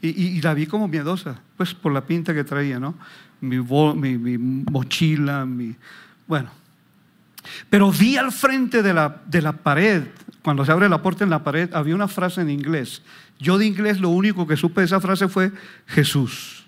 Y, 0.03 0.41
la 0.43 0.55
vi 0.55 0.67
como 0.67 0.87
miedosa, 0.89 1.41
pues 1.57 1.75
por 1.75 1.93
la 1.93 2.07
pinta 2.07 2.35
que 2.35 2.45
traía, 2.45 2.79
¿no? 2.79 2.95
Mi, 3.41 3.59
mi, 3.59 4.39
mochila, 4.39 5.45
mi... 5.45 5.75
Bueno. 6.27 6.51
Pero 7.71 7.91
vi 7.91 8.17
al 8.17 8.31
frente 8.31 8.83
de 8.83 8.93
la, 8.93 9.23
de 9.27 9.43
la 9.43 9.53
pared, 9.53 10.05
cuando 10.43 10.65
se 10.65 10.73
abre 10.73 10.89
la 10.89 11.03
puerta 11.03 11.25
en 11.25 11.31
la 11.31 11.43
pared, 11.43 11.73
había 11.73 11.95
una 11.95 12.09
frase 12.09 12.41
en 12.41 12.51
inglés. 12.51 13.03
Yo 13.39 13.59
de 13.59 13.67
inglés 13.67 14.01
lo 14.01 14.11
único 14.11 14.47
que 14.47 14.57
supe 14.57 14.81
de 14.81 14.87
esa 14.87 15.01
frase 15.01 15.29
fue 15.29 15.53
Jesús. 15.87 16.67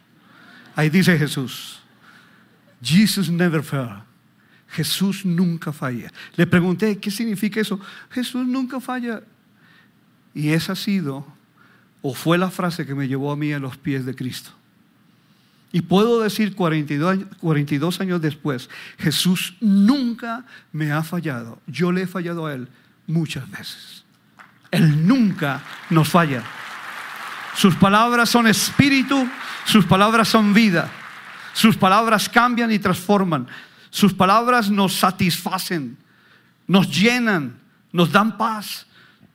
Ahí 0.74 0.90
dice 0.90 1.18
Jesús. 1.18 1.80
Jesus 2.82 3.30
never 3.30 3.62
fail. 3.62 4.02
Jesús 4.68 5.24
nunca 5.24 5.72
falla. 5.72 6.12
Le 6.36 6.46
pregunté, 6.46 6.98
¿qué 6.98 7.10
significa 7.10 7.60
eso? 7.60 7.80
Jesús 8.10 8.46
nunca 8.46 8.80
falla. 8.80 9.22
Y 10.34 10.50
esa 10.50 10.72
ha 10.72 10.76
sido, 10.76 11.26
o 12.02 12.14
fue 12.14 12.38
la 12.38 12.50
frase 12.50 12.86
que 12.86 12.94
me 12.94 13.08
llevó 13.08 13.32
a 13.32 13.36
mí 13.36 13.52
a 13.52 13.58
los 13.58 13.76
pies 13.76 14.06
de 14.06 14.14
Cristo. 14.14 14.50
Y 15.72 15.82
puedo 15.82 16.20
decir 16.20 16.54
42, 16.54 17.18
42 17.40 18.00
años 18.00 18.22
después, 18.22 18.70
Jesús 18.98 19.56
nunca 19.60 20.44
me 20.72 20.92
ha 20.92 21.02
fallado. 21.02 21.60
Yo 21.66 21.92
le 21.92 22.02
he 22.02 22.06
fallado 22.06 22.46
a 22.46 22.54
Él 22.54 22.68
muchas 23.06 23.50
veces. 23.50 24.04
Él 24.70 25.06
nunca 25.06 25.62
nos 25.90 26.08
falla. 26.08 26.42
Sus 27.54 27.74
palabras 27.74 28.30
son 28.30 28.46
espíritu, 28.46 29.28
sus 29.64 29.84
palabras 29.84 30.28
son 30.28 30.54
vida. 30.54 30.90
Sus 31.52 31.76
palabras 31.76 32.28
cambian 32.28 32.70
y 32.70 32.78
transforman. 32.78 33.46
Sus 33.90 34.14
palabras 34.14 34.70
nos 34.70 34.94
satisfacen, 34.94 35.96
nos 36.66 36.90
llenan, 36.90 37.58
nos 37.90 38.12
dan 38.12 38.36
paz, 38.36 38.86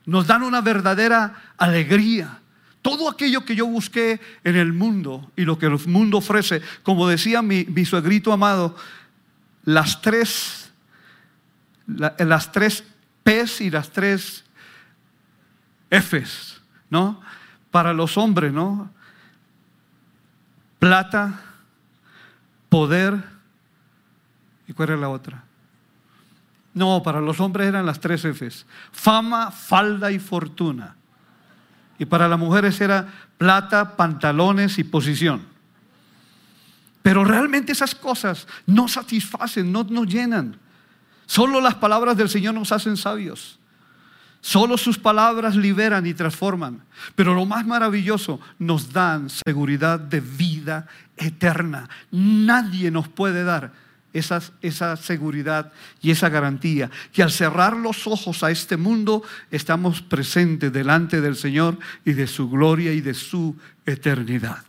nos 0.06 0.26
dan 0.26 0.42
una 0.42 0.60
verdadera 0.60 1.34
alegría. 1.58 2.38
Todo 2.84 3.08
aquello 3.08 3.46
que 3.46 3.56
yo 3.56 3.66
busqué 3.66 4.20
en 4.44 4.56
el 4.56 4.74
mundo 4.74 5.32
y 5.36 5.46
lo 5.46 5.58
que 5.58 5.64
el 5.64 5.78
mundo 5.86 6.18
ofrece, 6.18 6.60
como 6.82 7.08
decía 7.08 7.40
mi, 7.40 7.64
mi 7.64 7.86
suegrito 7.86 8.30
amado, 8.30 8.76
las 9.64 10.02
tres, 10.02 10.70
las 11.86 12.52
tres 12.52 12.84
P's 13.22 13.62
y 13.62 13.70
las 13.70 13.88
tres 13.88 14.44
F's, 15.88 16.60
¿no? 16.90 17.22
Para 17.70 17.94
los 17.94 18.18
hombres, 18.18 18.52
¿no? 18.52 18.90
Plata, 20.78 21.40
poder, 22.68 23.14
¿y 24.68 24.74
cuál 24.74 24.90
era 24.90 24.98
la 24.98 25.08
otra? 25.08 25.42
No, 26.74 27.02
para 27.02 27.22
los 27.22 27.40
hombres 27.40 27.66
eran 27.66 27.86
las 27.86 27.98
tres 27.98 28.26
F's. 28.26 28.66
Fama, 28.92 29.50
falda 29.50 30.12
y 30.12 30.18
fortuna. 30.18 30.96
Y 31.98 32.04
para 32.06 32.28
las 32.28 32.38
mujeres 32.38 32.80
era 32.80 33.06
plata, 33.38 33.96
pantalones 33.96 34.78
y 34.78 34.84
posición. 34.84 35.42
Pero 37.02 37.24
realmente 37.24 37.72
esas 37.72 37.94
cosas 37.94 38.46
no 38.66 38.88
satisfacen, 38.88 39.70
no 39.70 39.84
nos 39.84 40.06
llenan. 40.06 40.56
Solo 41.26 41.60
las 41.60 41.74
palabras 41.74 42.16
del 42.16 42.28
Señor 42.28 42.54
nos 42.54 42.72
hacen 42.72 42.96
sabios. 42.96 43.58
Solo 44.40 44.76
sus 44.76 44.98
palabras 44.98 45.56
liberan 45.56 46.06
y 46.06 46.14
transforman. 46.14 46.82
Pero 47.14 47.34
lo 47.34 47.46
más 47.46 47.66
maravilloso, 47.66 48.40
nos 48.58 48.92
dan 48.92 49.28
seguridad 49.30 49.98
de 49.98 50.20
vida 50.20 50.86
eterna. 51.16 51.88
Nadie 52.10 52.90
nos 52.90 53.08
puede 53.08 53.44
dar 53.44 53.72
esa, 54.14 54.40
esa, 54.62 54.96
seguridad 54.96 55.72
y 56.00 56.10
esa 56.10 56.30
garantía, 56.30 56.90
que 57.12 57.22
al 57.22 57.30
cerrar 57.30 57.76
los 57.76 58.06
ojos 58.06 58.42
a 58.42 58.50
este 58.50 58.78
mundo 58.78 59.22
estamos 59.50 60.00
presentes 60.00 60.72
delante 60.72 61.20
del 61.20 61.36
Señor 61.36 61.78
y 62.04 62.14
de 62.14 62.26
su 62.26 62.48
gloria 62.48 62.92
y 62.92 63.02
de 63.02 63.12
su 63.12 63.56
eternidad. 63.84 64.64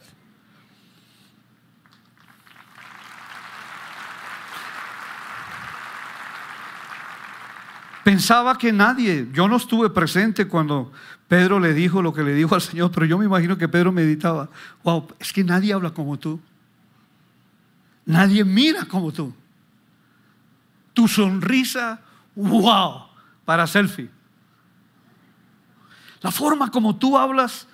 Pensaba 8.03 8.55
que 8.57 8.71
nadie, 8.71 9.27
yo 9.33 9.47
no 9.47 9.57
estuve 9.57 9.89
presente 9.89 10.47
cuando 10.47 10.91
Pedro 11.27 11.59
le 11.59 11.73
dijo 11.73 12.03
lo 12.03 12.13
que 12.13 12.21
le 12.21 12.35
dijo 12.35 12.53
al 12.53 12.61
Señor, 12.61 12.91
pero 12.91 13.07
yo 13.07 13.17
me 13.17 13.25
imagino 13.25 13.57
que 13.57 13.67
Pedro 13.67 13.91
meditaba, 13.91 14.49
wow, 14.83 15.07
es 15.19 15.33
que 15.33 15.43
nadie 15.43 15.73
habla 15.73 15.89
como 15.89 16.17
tú. 16.17 16.39
Nadie 18.05 18.43
mira 18.43 18.85
como 18.85 19.12
tú. 19.12 19.33
Tu 20.93 21.07
sonrisa, 21.07 22.00
wow, 22.35 23.07
para 23.43 23.67
selfie. 23.67 24.09
La 26.21 26.31
forma 26.31 26.71
como 26.71 26.95
tú 26.95 27.17
hablas 27.17 27.67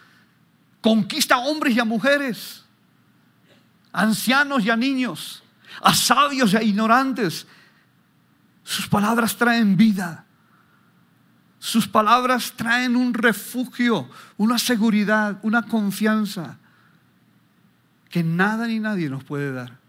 conquista 0.81 1.35
a 1.35 1.39
hombres 1.39 1.75
y 1.75 1.79
a 1.79 1.85
mujeres, 1.85 2.65
ancianos 3.91 4.65
y 4.65 4.69
a 4.69 4.75
niños, 4.75 5.43
a 5.81 5.93
sabios 5.93 6.53
y 6.53 6.57
a 6.57 6.63
ignorantes. 6.63 7.45
Sus 8.63 8.87
palabras 8.87 9.37
traen 9.37 9.77
vida. 9.77 10.25
Sus 11.59 11.87
palabras 11.87 12.53
traen 12.55 12.95
un 12.95 13.13
refugio, 13.13 14.09
una 14.37 14.57
seguridad, 14.57 15.37
una 15.43 15.61
confianza 15.61 16.57
que 18.09 18.23
nada 18.23 18.65
ni 18.65 18.79
nadie 18.79 19.09
nos 19.09 19.23
puede 19.23 19.53
dar. 19.53 19.80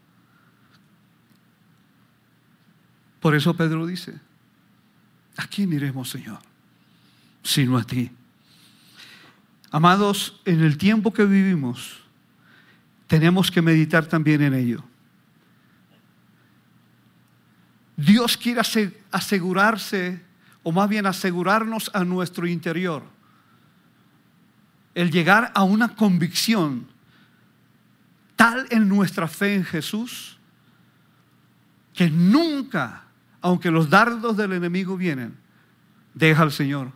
Por 3.23 3.37
eso 3.37 3.55
Pedro 3.55 3.87
dice, 3.87 4.19
¿a 5.37 5.47
quién 5.47 5.73
iremos, 5.73 6.11
Señor? 6.11 6.41
Sino 7.45 7.79
a 7.79 7.85
ti. 7.85 8.11
Amados, 9.71 10.41
en 10.45 10.61
el 10.61 10.77
tiempo 10.77 11.13
que 11.13 11.25
vivimos, 11.25 12.01
tenemos 13.07 13.49
que 13.49 13.63
meditar 13.63 14.07
también 14.07 14.43
en 14.43 14.55
ello. 14.55 14.83
Dios 17.97 18.37
quiere 18.37 18.61
asegurarse, 19.13 20.21
o 20.65 20.73
más 20.73 20.89
bien 20.89 21.07
asegurarnos 21.07 21.93
a 21.95 22.05
nuestro 22.05 22.49
interior, 22.49 23.05
el 24.97 25.13
llegar 25.13 25.53
a 25.55 25.63
una 25.63 25.95
convicción 25.95 26.89
tal 28.35 28.67
en 28.71 28.89
nuestra 28.89 29.29
fe 29.29 29.55
en 29.55 29.65
Jesús, 29.65 30.39
que 31.95 32.11
nunca 32.11 33.05
aunque 33.43 33.71
los 33.71 33.91
dardos 33.91 34.37
del 34.37 34.53
enemigo 34.53 34.97
vienen, 34.97 35.35
deja 36.15 36.43
al 36.43 36.53
Señor, 36.53 36.93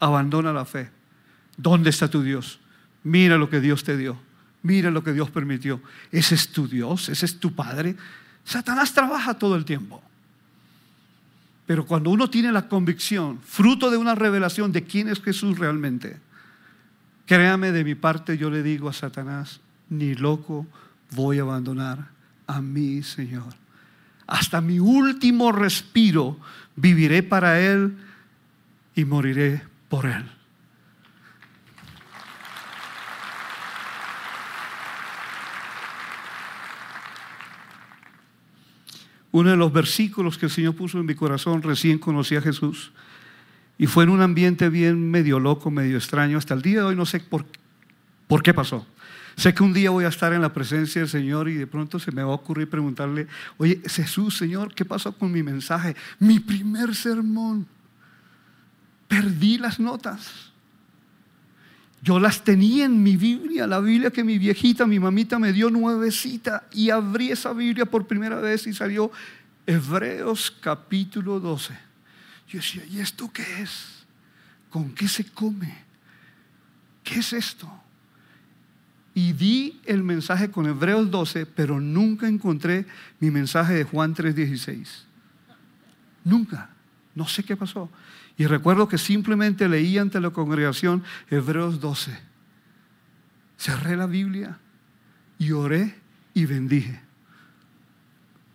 abandona 0.00 0.52
la 0.52 0.64
fe. 0.64 0.90
¿Dónde 1.56 1.90
está 1.90 2.08
tu 2.08 2.22
Dios? 2.22 2.58
Mira 3.04 3.36
lo 3.36 3.50
que 3.50 3.60
Dios 3.60 3.84
te 3.84 3.96
dio, 3.96 4.16
mira 4.62 4.90
lo 4.90 5.04
que 5.04 5.12
Dios 5.12 5.30
permitió. 5.30 5.80
Ese 6.10 6.34
es 6.34 6.48
tu 6.48 6.66
Dios, 6.66 7.10
ese 7.10 7.26
es 7.26 7.38
tu 7.38 7.54
Padre. 7.54 7.94
Satanás 8.44 8.94
trabaja 8.94 9.34
todo 9.34 9.54
el 9.54 9.64
tiempo. 9.64 10.02
Pero 11.66 11.86
cuando 11.86 12.10
uno 12.10 12.28
tiene 12.28 12.50
la 12.50 12.68
convicción, 12.68 13.38
fruto 13.44 13.90
de 13.90 13.96
una 13.96 14.14
revelación 14.14 14.72
de 14.72 14.84
quién 14.84 15.08
es 15.08 15.22
Jesús 15.22 15.58
realmente, 15.58 16.18
créame 17.26 17.70
de 17.70 17.84
mi 17.84 17.94
parte, 17.94 18.36
yo 18.38 18.50
le 18.50 18.62
digo 18.62 18.88
a 18.88 18.92
Satanás, 18.92 19.60
ni 19.90 20.14
loco 20.14 20.66
voy 21.10 21.38
a 21.38 21.42
abandonar 21.42 22.08
a 22.46 22.60
mi 22.60 23.02
Señor 23.02 23.61
hasta 24.32 24.62
mi 24.62 24.78
último 24.78 25.52
respiro 25.52 26.38
viviré 26.74 27.22
para 27.22 27.60
Él 27.60 27.98
y 28.94 29.04
moriré 29.04 29.62
por 29.90 30.06
Él. 30.06 30.24
Uno 39.32 39.50
de 39.50 39.56
los 39.56 39.70
versículos 39.70 40.38
que 40.38 40.46
el 40.46 40.52
Señor 40.52 40.76
puso 40.76 40.98
en 40.98 41.04
mi 41.04 41.14
corazón, 41.14 41.60
recién 41.62 41.98
conocí 41.98 42.34
a 42.34 42.40
Jesús, 42.40 42.92
y 43.76 43.86
fue 43.86 44.04
en 44.04 44.10
un 44.10 44.22
ambiente 44.22 44.70
bien 44.70 45.10
medio 45.10 45.40
loco, 45.40 45.70
medio 45.70 45.98
extraño. 45.98 46.38
Hasta 46.38 46.54
el 46.54 46.62
día 46.62 46.78
de 46.78 46.84
hoy 46.84 46.96
no 46.96 47.04
sé 47.04 47.20
por, 47.20 47.44
por 48.28 48.42
qué 48.42 48.54
pasó. 48.54 48.86
Sé 49.36 49.54
que 49.54 49.62
un 49.62 49.72
día 49.72 49.90
voy 49.90 50.04
a 50.04 50.08
estar 50.08 50.32
en 50.32 50.42
la 50.42 50.52
presencia 50.52 51.00
del 51.00 51.08
Señor 51.08 51.48
y 51.48 51.54
de 51.54 51.66
pronto 51.66 51.98
se 51.98 52.12
me 52.12 52.22
va 52.22 52.32
a 52.32 52.36
ocurrir 52.36 52.68
preguntarle, 52.68 53.26
oye, 53.56 53.80
Jesús, 53.86 54.36
Señor, 54.36 54.74
¿qué 54.74 54.84
pasó 54.84 55.16
con 55.16 55.32
mi 55.32 55.42
mensaje? 55.42 55.96
Mi 56.18 56.38
primer 56.40 56.94
sermón. 56.94 57.66
Perdí 59.08 59.58
las 59.58 59.80
notas. 59.80 60.52
Yo 62.02 62.18
las 62.18 62.42
tenía 62.42 62.84
en 62.84 63.02
mi 63.02 63.16
Biblia, 63.16 63.66
la 63.66 63.78
Biblia 63.78 64.10
que 64.10 64.24
mi 64.24 64.36
viejita, 64.36 64.86
mi 64.86 64.98
mamita 64.98 65.38
me 65.38 65.52
dio 65.52 65.70
nuevecita 65.70 66.66
y 66.72 66.90
abrí 66.90 67.30
esa 67.30 67.52
Biblia 67.52 67.86
por 67.86 68.06
primera 68.08 68.40
vez 68.40 68.66
y 68.66 68.72
salió 68.72 69.12
Hebreos 69.66 70.52
capítulo 70.60 71.38
12. 71.38 71.72
Yo 72.48 72.58
decía, 72.58 72.84
¿y 72.86 72.98
esto 72.98 73.30
qué 73.32 73.62
es? 73.62 74.04
¿Con 74.68 74.92
qué 74.92 75.06
se 75.06 75.24
come? 75.24 75.72
¿Qué 77.04 77.20
es 77.20 77.32
esto? 77.32 77.81
Y 79.14 79.32
di 79.32 79.80
el 79.84 80.02
mensaje 80.02 80.50
con 80.50 80.66
Hebreos 80.66 81.10
12, 81.10 81.46
pero 81.46 81.80
nunca 81.80 82.28
encontré 82.28 82.86
mi 83.20 83.30
mensaje 83.30 83.74
de 83.74 83.84
Juan 83.84 84.14
3:16. 84.14 85.04
Nunca. 86.24 86.70
No 87.14 87.28
sé 87.28 87.42
qué 87.42 87.56
pasó. 87.56 87.90
Y 88.38 88.46
recuerdo 88.46 88.88
que 88.88 88.96
simplemente 88.96 89.68
leí 89.68 89.98
ante 89.98 90.20
la 90.20 90.30
congregación 90.30 91.04
Hebreos 91.30 91.80
12. 91.80 92.18
Cerré 93.58 93.96
la 93.96 94.06
Biblia 94.06 94.58
y 95.38 95.52
oré 95.52 95.94
y 96.32 96.46
bendije. 96.46 97.00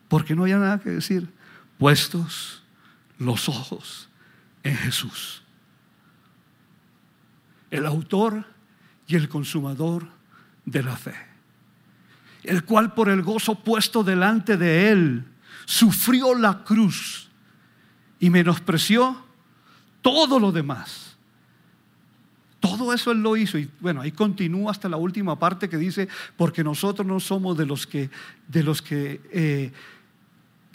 Porque 0.07 0.35
no 0.35 0.43
había 0.43 0.57
nada 0.57 0.79
que 0.79 0.89
decir. 0.89 1.29
Puestos 1.77 2.63
los 3.19 3.47
ojos 3.47 4.09
en 4.63 4.75
Jesús. 4.75 5.43
El 7.69 7.85
autor 7.85 8.45
y 9.05 9.15
el 9.15 9.29
consumador 9.29 10.16
de 10.67 10.84
la 10.84 10.95
fe, 10.95 11.15
el 12.43 12.63
cual 12.65 12.93
por 12.93 13.10
el 13.10 13.23
gozo 13.23 13.56
puesto 13.56 14.03
delante 14.03 14.58
de 14.58 14.91
él 14.91 15.23
sufrió 15.65 16.36
la 16.36 16.63
cruz 16.63 17.30
y 18.19 18.30
menospreció 18.30 19.17
todo 20.01 20.39
lo 20.39 20.51
demás. 20.51 21.15
Todo 22.60 22.91
eso 22.93 23.12
él 23.12 23.21
lo 23.21 23.38
hizo 23.38 23.58
y 23.58 23.69
bueno, 23.80 24.01
ahí 24.01 24.12
continúa 24.12 24.71
hasta 24.71 24.89
la 24.89 24.97
última 24.97 25.39
parte 25.39 25.69
que 25.69 25.77
dice, 25.77 26.10
porque 26.36 26.63
nosotros 26.63 27.08
no 27.08 27.19
somos 27.19 27.58
de 27.58 27.65
los 27.65 27.88
que, 27.88 28.10
de 28.47 28.63
los 28.63 28.82
que, 28.82 29.21
eh, 29.32 29.71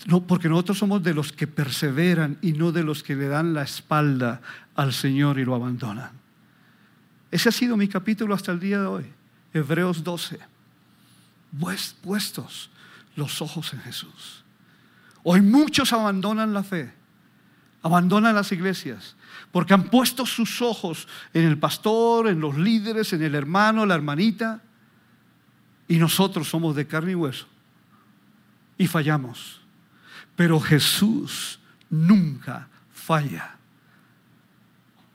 no, 0.06 0.26
porque 0.26 0.48
nosotros 0.48 0.78
somos 0.78 1.02
de 1.02 1.12
los 1.12 1.32
que 1.32 1.46
perseveran 1.46 2.38
y 2.40 2.54
no 2.54 2.72
de 2.72 2.82
los 2.82 3.02
que 3.02 3.14
le 3.14 3.28
dan 3.28 3.52
la 3.52 3.62
espalda 3.62 4.40
al 4.74 4.94
Señor 4.94 5.38
y 5.38 5.44
lo 5.44 5.54
abandonan. 5.54 6.12
Ese 7.30 7.50
ha 7.50 7.52
sido 7.52 7.76
mi 7.76 7.88
capítulo 7.88 8.34
hasta 8.34 8.52
el 8.52 8.60
día 8.60 8.80
de 8.80 8.86
hoy. 8.86 9.21
Hebreos 9.54 10.02
12, 10.02 10.38
puestos 12.02 12.70
los 13.16 13.42
ojos 13.42 13.72
en 13.72 13.80
Jesús. 13.80 14.44
Hoy 15.22 15.40
muchos 15.40 15.92
abandonan 15.92 16.52
la 16.52 16.62
fe, 16.62 16.92
abandonan 17.82 18.34
las 18.34 18.50
iglesias 18.52 19.16
porque 19.50 19.74
han 19.74 19.84
puesto 19.84 20.24
sus 20.24 20.62
ojos 20.62 21.06
en 21.34 21.44
el 21.44 21.58
pastor, 21.58 22.28
en 22.28 22.40
los 22.40 22.56
líderes, 22.56 23.12
en 23.12 23.22
el 23.22 23.34
hermano, 23.34 23.84
la 23.84 23.94
hermanita, 23.94 24.62
y 25.88 25.96
nosotros 25.98 26.48
somos 26.48 26.74
de 26.74 26.86
carne 26.86 27.12
y 27.12 27.14
hueso 27.14 27.46
y 28.78 28.86
fallamos. 28.86 29.60
Pero 30.34 30.58
Jesús 30.58 31.60
nunca 31.90 32.68
falla. 32.92 33.56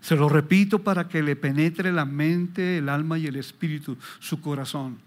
Se 0.08 0.16
lo 0.16 0.30
repito 0.30 0.82
para 0.82 1.10
que 1.10 1.22
le 1.22 1.36
penetre 1.36 1.92
la 1.92 2.06
mente, 2.06 2.78
el 2.78 2.88
alma 2.88 3.18
y 3.18 3.28
el 3.28 3.36
espíritu, 3.36 3.98
su 4.20 4.40
corazón. 4.40 5.00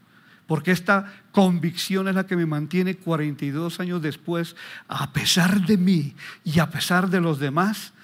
Porque 0.47 0.73
esta 0.73 1.23
convicción 1.33 2.07
es 2.07 2.15
la 2.15 2.27
que 2.27 2.37
me 2.37 2.45
mantiene 2.45 2.99
42 2.99 3.81
años 3.81 4.03
después, 4.03 4.57
a 4.89 5.11
pesar 5.11 5.63
de 5.63 5.79
mí 5.79 6.15
y 6.45 6.59
a 6.59 6.69
pesar 6.69 7.09
de 7.09 7.19
los 7.19 7.39
demás, 7.39 7.95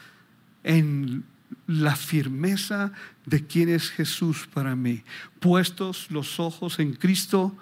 en 0.64 1.22
la 1.66 1.94
firmeza 1.96 2.92
de 3.26 3.46
quién 3.46 3.68
es 3.68 3.90
Jesús 3.90 4.48
para 4.54 4.74
mí. 4.74 5.02
Puestos 5.38 6.10
los 6.10 6.40
ojos 6.40 6.78
en 6.78 6.94
Cristo, 6.94 7.54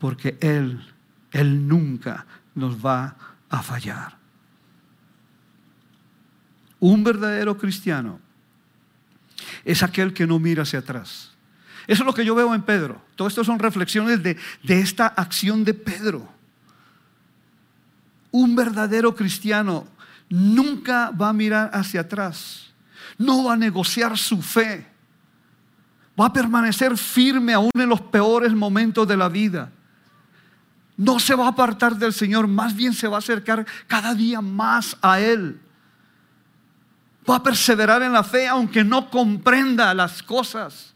porque 0.00 0.36
Él, 0.40 0.84
Él 1.30 1.68
nunca 1.68 2.26
nos 2.56 2.84
va 2.84 3.16
a 3.50 3.62
fallar. 3.62 4.18
Un 6.80 7.04
verdadero 7.04 7.56
cristiano 7.56 8.26
es 9.64 9.82
aquel 9.82 10.12
que 10.12 10.26
no 10.26 10.38
mira 10.38 10.62
hacia 10.62 10.80
atrás. 10.80 11.32
Eso 11.86 12.02
es 12.02 12.06
lo 12.06 12.14
que 12.14 12.24
yo 12.24 12.34
veo 12.34 12.54
en 12.54 12.62
Pedro. 12.62 13.00
Todo 13.16 13.28
esto 13.28 13.42
son 13.44 13.58
reflexiones 13.58 14.22
de, 14.22 14.36
de 14.62 14.80
esta 14.80 15.06
acción 15.06 15.64
de 15.64 15.74
Pedro. 15.74 16.28
Un 18.30 18.54
verdadero 18.54 19.14
cristiano 19.14 19.86
nunca 20.28 21.10
va 21.10 21.30
a 21.30 21.32
mirar 21.32 21.70
hacia 21.72 22.02
atrás. 22.02 22.72
No 23.16 23.44
va 23.44 23.54
a 23.54 23.56
negociar 23.56 24.18
su 24.18 24.42
fe. 24.42 24.86
Va 26.18 26.26
a 26.26 26.32
permanecer 26.32 26.96
firme 26.98 27.54
aún 27.54 27.70
en 27.74 27.88
los 27.88 28.00
peores 28.00 28.52
momentos 28.52 29.08
de 29.08 29.16
la 29.16 29.28
vida. 29.28 29.70
No 30.96 31.20
se 31.20 31.34
va 31.34 31.46
a 31.46 31.50
apartar 31.50 31.96
del 31.96 32.12
Señor, 32.12 32.48
más 32.48 32.74
bien 32.74 32.92
se 32.92 33.06
va 33.06 33.16
a 33.16 33.20
acercar 33.20 33.64
cada 33.86 34.14
día 34.14 34.40
más 34.40 34.96
a 35.00 35.20
Él. 35.20 35.60
Va 37.28 37.36
a 37.36 37.42
perseverar 37.42 38.02
en 38.02 38.12
la 38.12 38.24
fe 38.24 38.46
aunque 38.48 38.84
no 38.84 39.10
comprenda 39.10 39.92
las 39.94 40.22
cosas. 40.22 40.94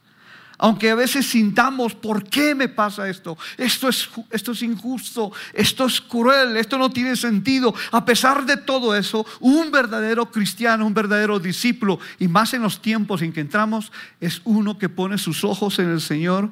Aunque 0.62 0.92
a 0.92 0.95
veces 0.95 1.27
sintamos, 1.27 1.92
¿por 1.92 2.23
qué 2.23 2.55
me 2.55 2.68
pasa 2.68 3.09
esto? 3.09 3.37
Esto 3.57 3.88
es, 3.88 4.09
esto 4.31 4.53
es 4.53 4.62
injusto, 4.62 5.33
esto 5.53 5.87
es 5.87 6.01
cruel, 6.01 6.57
esto 6.57 6.79
no 6.79 6.88
tiene 6.88 7.16
sentido. 7.16 7.75
A 7.90 8.05
pesar 8.05 8.47
de 8.47 8.57
todo 8.57 8.95
eso, 8.95 9.27
un 9.40 9.73
verdadero 9.73 10.31
cristiano, 10.31 10.87
un 10.87 10.95
verdadero 10.95 11.40
discípulo, 11.40 11.99
y 12.21 12.29
más 12.29 12.55
en 12.55 12.62
los 12.62 12.81
tiempos 12.81 13.23
en 13.23 13.33
que 13.33 13.40
entramos, 13.40 13.90
es 14.21 14.40
uno 14.45 14.79
que 14.79 14.88
pone 14.88 15.18
sus 15.18 15.42
ojos 15.42 15.81
en 15.81 15.90
el 15.90 16.01
Señor 16.01 16.49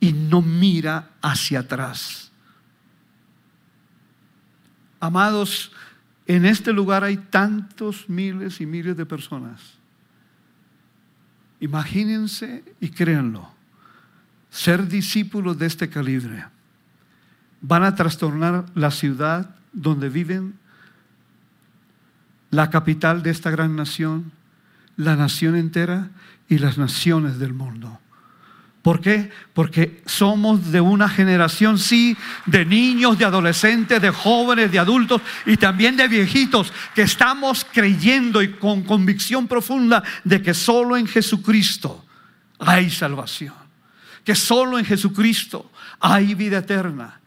y 0.00 0.12
no 0.12 0.42
mira 0.42 1.10
hacia 1.22 1.60
atrás. 1.60 2.32
Amados, 4.98 5.70
en 6.26 6.44
este 6.44 6.72
lugar 6.72 7.04
hay 7.04 7.16
tantos 7.16 8.08
miles 8.08 8.60
y 8.60 8.66
miles 8.66 8.96
de 8.96 9.06
personas. 9.06 9.60
Imagínense 11.60 12.64
y 12.80 12.88
créanlo, 12.90 13.48
ser 14.50 14.88
discípulos 14.88 15.58
de 15.58 15.66
este 15.66 15.88
calibre. 15.88 16.44
Van 17.60 17.84
a 17.84 17.94
trastornar 17.94 18.66
la 18.74 18.90
ciudad 18.90 19.54
donde 19.72 20.08
viven, 20.08 20.54
la 22.50 22.70
capital 22.70 23.22
de 23.22 23.30
esta 23.30 23.50
gran 23.50 23.76
nación, 23.76 24.32
la 24.96 25.16
nación 25.16 25.56
entera 25.56 26.10
y 26.48 26.58
las 26.58 26.78
naciones 26.78 27.38
del 27.38 27.54
mundo. 27.54 27.98
¿Por 28.82 29.00
qué? 29.00 29.30
Porque 29.54 30.02
somos 30.06 30.72
de 30.72 30.80
una 30.80 31.08
generación, 31.08 31.78
sí, 31.78 32.16
de 32.46 32.64
niños, 32.64 33.16
de 33.16 33.24
adolescentes, 33.24 34.02
de 34.02 34.10
jóvenes, 34.10 34.72
de 34.72 34.80
adultos 34.80 35.22
y 35.46 35.56
también 35.56 35.96
de 35.96 36.08
viejitos, 36.08 36.72
que 36.92 37.02
estamos 37.02 37.64
creyendo 37.72 38.42
y 38.42 38.54
con 38.54 38.82
convicción 38.82 39.46
profunda 39.46 40.02
de 40.24 40.42
que 40.42 40.52
solo 40.52 40.96
en 40.96 41.06
Jesucristo 41.06 42.04
hay 42.58 42.90
salvación, 42.90 43.54
que 44.24 44.34
solo 44.34 44.80
en 44.80 44.84
Jesucristo 44.84 45.70
hay 46.00 46.34
vida 46.34 46.58
eterna, 46.58 47.20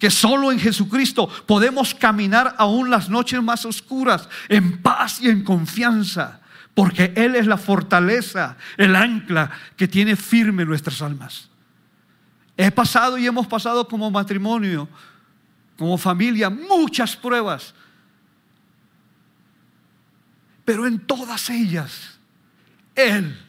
que 0.00 0.10
solo 0.10 0.50
en 0.50 0.58
Jesucristo 0.58 1.28
podemos 1.46 1.94
caminar 1.94 2.56
aún 2.58 2.90
las 2.90 3.08
noches 3.08 3.40
más 3.40 3.64
oscuras 3.64 4.28
en 4.48 4.82
paz 4.82 5.20
y 5.20 5.28
en 5.28 5.44
confianza 5.44 6.40
porque 6.76 7.10
Él 7.16 7.36
es 7.36 7.46
la 7.46 7.56
fortaleza, 7.56 8.58
el 8.76 8.94
ancla 8.94 9.50
que 9.78 9.88
tiene 9.88 10.14
firme 10.14 10.66
nuestras 10.66 11.00
almas. 11.00 11.48
He 12.54 12.70
pasado 12.70 13.16
y 13.16 13.26
hemos 13.26 13.46
pasado 13.46 13.88
como 13.88 14.10
matrimonio, 14.10 14.86
como 15.78 15.96
familia, 15.96 16.50
muchas 16.50 17.16
pruebas. 17.16 17.74
Pero 20.66 20.86
en 20.86 20.98
todas 20.98 21.48
ellas, 21.48 22.18
Él 22.94 23.42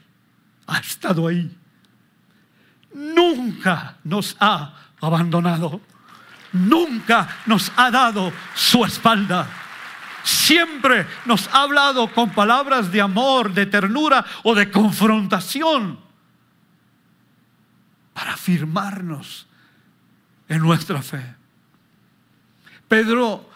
ha 0.65 0.77
estado 0.77 1.27
ahí. 1.27 1.53
Nunca 2.93 3.97
nos 4.05 4.37
ha 4.39 4.73
abandonado. 5.01 5.81
Nunca 6.53 7.27
nos 7.45 7.73
ha 7.75 7.91
dado 7.91 8.31
su 8.55 8.85
espalda 8.85 9.66
siempre 10.27 11.07
nos 11.25 11.47
ha 11.47 11.61
hablado 11.61 12.11
con 12.11 12.31
palabras 12.31 12.91
de 12.91 13.01
amor, 13.01 13.53
de 13.53 13.65
ternura 13.65 14.25
o 14.43 14.53
de 14.53 14.69
confrontación 14.69 15.99
para 18.13 18.33
afirmarnos 18.33 19.47
en 20.49 20.59
nuestra 20.59 21.01
fe. 21.01 21.35
Pedro, 22.87 23.49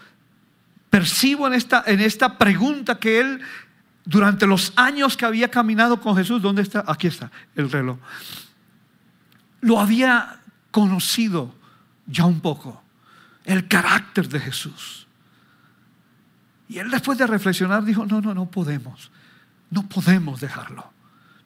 percibo 0.90 1.48
en 1.48 1.54
esta, 1.54 1.84
en 1.86 2.00
esta 2.00 2.38
pregunta 2.38 3.00
que 3.00 3.20
él, 3.20 3.42
durante 4.06 4.48
los 4.48 4.72
años 4.76 5.18
que 5.18 5.26
había 5.26 5.50
caminado 5.50 6.00
con 6.00 6.16
Jesús, 6.16 6.42
¿dónde 6.42 6.62
está? 6.62 6.84
Aquí 6.88 7.08
está 7.08 7.32
el 7.56 7.70
reloj. 7.70 7.98
Lo 9.62 9.80
había 9.80 10.40
conocido 10.72 11.54
ya 12.08 12.26
un 12.26 12.40
poco, 12.40 12.82
el 13.44 13.68
carácter 13.68 14.28
de 14.30 14.40
Jesús. 14.40 15.08
Y 16.72 16.80
él 16.80 16.90
después 16.90 17.18
de 17.18 17.28
reflexionar 17.28 17.84
dijo, 17.84 18.06
no, 18.06 18.22
no, 18.22 18.34
no 18.34 18.50
podemos, 18.50 19.12
no 19.72 19.90
podemos 19.90 20.40
dejarlo. 20.40 20.90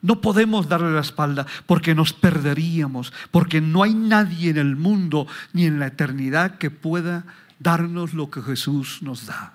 No 0.00 0.20
podemos 0.20 0.68
darle 0.68 0.92
la 0.92 1.00
espalda 1.00 1.48
porque 1.66 1.96
nos 1.96 2.12
perderíamos, 2.12 3.12
porque 3.32 3.60
no 3.60 3.82
hay 3.82 3.92
nadie 3.92 4.50
en 4.50 4.58
el 4.58 4.76
mundo 4.76 5.26
ni 5.52 5.66
en 5.66 5.80
la 5.80 5.88
eternidad 5.88 6.58
que 6.58 6.70
pueda 6.70 7.24
darnos 7.58 8.14
lo 8.14 8.30
que 8.30 8.40
Jesús 8.40 8.98
nos 9.02 9.26
da. 9.26 9.54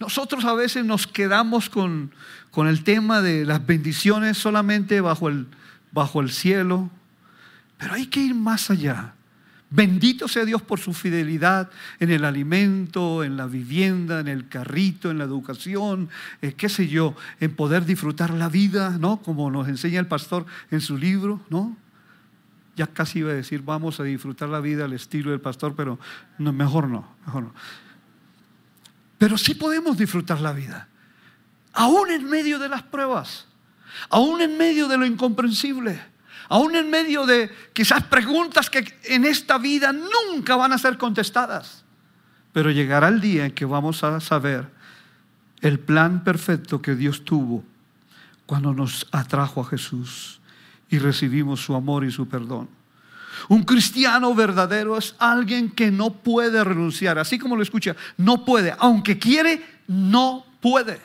Nosotros 0.00 0.44
a 0.44 0.54
veces 0.54 0.84
nos 0.84 1.06
quedamos 1.06 1.70
con, 1.70 2.12
con 2.50 2.66
el 2.66 2.82
tema 2.82 3.20
de 3.20 3.44
las 3.46 3.64
bendiciones 3.64 4.38
solamente 4.38 5.00
bajo 5.00 5.28
el, 5.28 5.46
bajo 5.92 6.20
el 6.20 6.32
cielo, 6.32 6.90
pero 7.78 7.94
hay 7.94 8.06
que 8.06 8.18
ir 8.18 8.34
más 8.34 8.72
allá. 8.72 9.14
Bendito 9.72 10.26
sea 10.26 10.44
Dios 10.44 10.62
por 10.62 10.80
su 10.80 10.92
fidelidad 10.92 11.70
en 12.00 12.10
el 12.10 12.24
alimento, 12.24 13.22
en 13.22 13.36
la 13.36 13.46
vivienda, 13.46 14.18
en 14.18 14.26
el 14.26 14.48
carrito, 14.48 15.12
en 15.12 15.18
la 15.18 15.24
educación, 15.24 16.08
eh, 16.42 16.54
qué 16.54 16.68
sé 16.68 16.88
yo, 16.88 17.14
en 17.38 17.54
poder 17.54 17.84
disfrutar 17.84 18.30
la 18.30 18.48
vida, 18.48 18.98
¿no? 18.98 19.22
Como 19.22 19.48
nos 19.48 19.68
enseña 19.68 20.00
el 20.00 20.08
pastor 20.08 20.44
en 20.72 20.80
su 20.80 20.98
libro, 20.98 21.40
¿no? 21.50 21.76
Ya 22.74 22.88
casi 22.88 23.20
iba 23.20 23.30
a 23.30 23.34
decir, 23.34 23.62
vamos 23.62 24.00
a 24.00 24.02
disfrutar 24.02 24.48
la 24.48 24.58
vida 24.58 24.86
al 24.86 24.92
estilo 24.92 25.30
del 25.30 25.40
pastor, 25.40 25.76
pero 25.76 26.00
no, 26.38 26.52
mejor 26.52 26.88
no, 26.88 27.08
mejor 27.24 27.44
no. 27.44 27.54
Pero 29.18 29.38
sí 29.38 29.54
podemos 29.54 29.96
disfrutar 29.96 30.40
la 30.40 30.52
vida, 30.52 30.88
aún 31.74 32.10
en 32.10 32.28
medio 32.28 32.58
de 32.58 32.68
las 32.68 32.82
pruebas, 32.82 33.46
aún 34.08 34.40
en 34.40 34.58
medio 34.58 34.88
de 34.88 34.98
lo 34.98 35.06
incomprensible 35.06 36.10
aún 36.50 36.74
en 36.74 36.90
medio 36.90 37.24
de 37.26 37.48
quizás 37.72 38.02
preguntas 38.04 38.68
que 38.68 38.84
en 39.04 39.24
esta 39.24 39.56
vida 39.56 39.92
nunca 39.92 40.56
van 40.56 40.72
a 40.72 40.78
ser 40.78 40.98
contestadas. 40.98 41.84
Pero 42.52 42.72
llegará 42.72 43.08
el 43.08 43.20
día 43.20 43.46
en 43.46 43.52
que 43.52 43.64
vamos 43.64 44.02
a 44.02 44.20
saber 44.20 44.68
el 45.60 45.78
plan 45.78 46.24
perfecto 46.24 46.82
que 46.82 46.96
Dios 46.96 47.24
tuvo 47.24 47.64
cuando 48.46 48.74
nos 48.74 49.06
atrajo 49.12 49.60
a 49.60 49.64
Jesús 49.64 50.40
y 50.90 50.98
recibimos 50.98 51.64
su 51.64 51.74
amor 51.76 52.04
y 52.04 52.10
su 52.10 52.28
perdón. 52.28 52.68
Un 53.48 53.62
cristiano 53.62 54.34
verdadero 54.34 54.98
es 54.98 55.14
alguien 55.20 55.70
que 55.70 55.92
no 55.92 56.10
puede 56.14 56.64
renunciar, 56.64 57.20
así 57.20 57.38
como 57.38 57.54
lo 57.54 57.62
escucha, 57.62 57.94
no 58.16 58.44
puede, 58.44 58.74
aunque 58.80 59.20
quiere, 59.20 59.64
no 59.86 60.44
puede. 60.60 61.00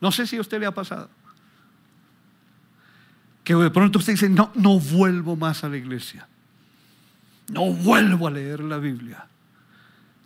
No 0.00 0.10
sé 0.10 0.26
si 0.26 0.38
a 0.38 0.40
usted 0.40 0.58
le 0.58 0.66
ha 0.66 0.72
pasado 0.72 1.10
que 3.44 3.54
de 3.54 3.70
pronto 3.70 3.98
usted 3.98 4.12
dice, 4.12 4.28
no, 4.28 4.52
no 4.54 4.78
vuelvo 4.78 5.36
más 5.36 5.64
a 5.64 5.68
la 5.68 5.76
iglesia. 5.76 6.28
No 7.48 7.72
vuelvo 7.72 8.28
a 8.28 8.30
leer 8.30 8.60
la 8.60 8.78
Biblia. 8.78 9.26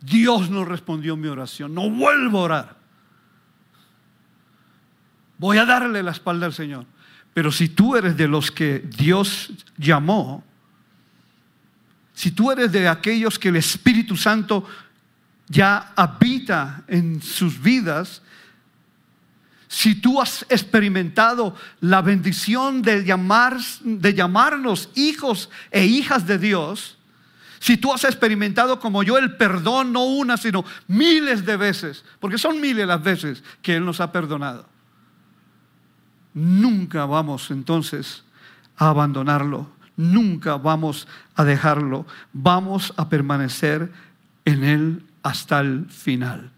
Dios 0.01 0.51
no 0.51 0.65
respondió 0.65 1.17
mi 1.17 1.29
oración. 1.29 1.75
No 1.75 1.91
vuelvo 1.91 2.39
a 2.39 2.43
orar. 2.43 2.77
Voy 5.39 5.59
a 5.59 5.65
darle 5.65 6.03
la 6.03 6.13
espalda 6.13 6.47
al 6.47 6.53
Señor. 6.53 6.87
Pero 7.35 7.51
si 7.53 7.69
tú 7.69 7.97
eres 7.97 8.17
de 8.17 8.29
los 8.29 8.51
que 8.51 8.79
Dios 8.79 9.53
llamó, 9.77 10.45
si 12.15 12.31
tú 12.31 12.51
eres 12.51 12.73
de 12.73 12.89
aquellos 12.89 13.39
que 13.39 13.49
el 13.49 13.57
Espíritu 13.57 14.17
Santo 14.17 14.67
ya 15.49 15.93
habita 15.97 16.85
en 16.89 17.21
sus 17.21 17.61
vidas, 17.61 18.23
si 19.77 19.95
tú 19.95 20.23
has 20.23 20.47
experimentado 20.49 21.55
la 21.81 22.01
bendición 22.01 22.81
de, 22.81 23.05
llamar, 23.05 23.59
de 23.83 24.15
llamarnos 24.15 24.89
hijos 24.95 25.51
e 25.71 25.85
hijas 25.85 26.27
de 26.27 26.39
Dios, 26.39 26.97
si 27.59 27.77
tú 27.77 27.93
has 27.93 28.05
experimentado 28.05 28.81
como 28.81 29.03
yo 29.03 29.19
el 29.19 29.37
perdón, 29.37 29.93
no 29.93 30.05
una, 30.07 30.39
sino 30.39 30.65
miles 30.89 31.45
de 31.45 31.59
veces, 31.59 32.07
porque 32.21 32.39
son 32.39 32.59
miles 32.59 32.87
las 32.87 33.03
veces 33.03 33.45
que 33.61 33.77
Él 33.77 33.85
nos 33.85 34.01
ha 34.01 34.11
perdonado, 34.13 34.67
nunca 36.33 37.05
vamos 37.05 37.51
entonces 37.51 38.25
a 38.79 38.89
abandonarlo, 38.89 39.71
nunca 39.95 40.57
vamos 40.57 41.07
a 41.35 41.45
dejarlo, 41.45 42.07
vamos 42.33 42.95
a 42.97 43.11
permanecer 43.11 43.93
en 44.47 44.65
Él 44.65 45.03
hasta 45.23 45.61
el 45.61 45.85
final. 45.91 46.56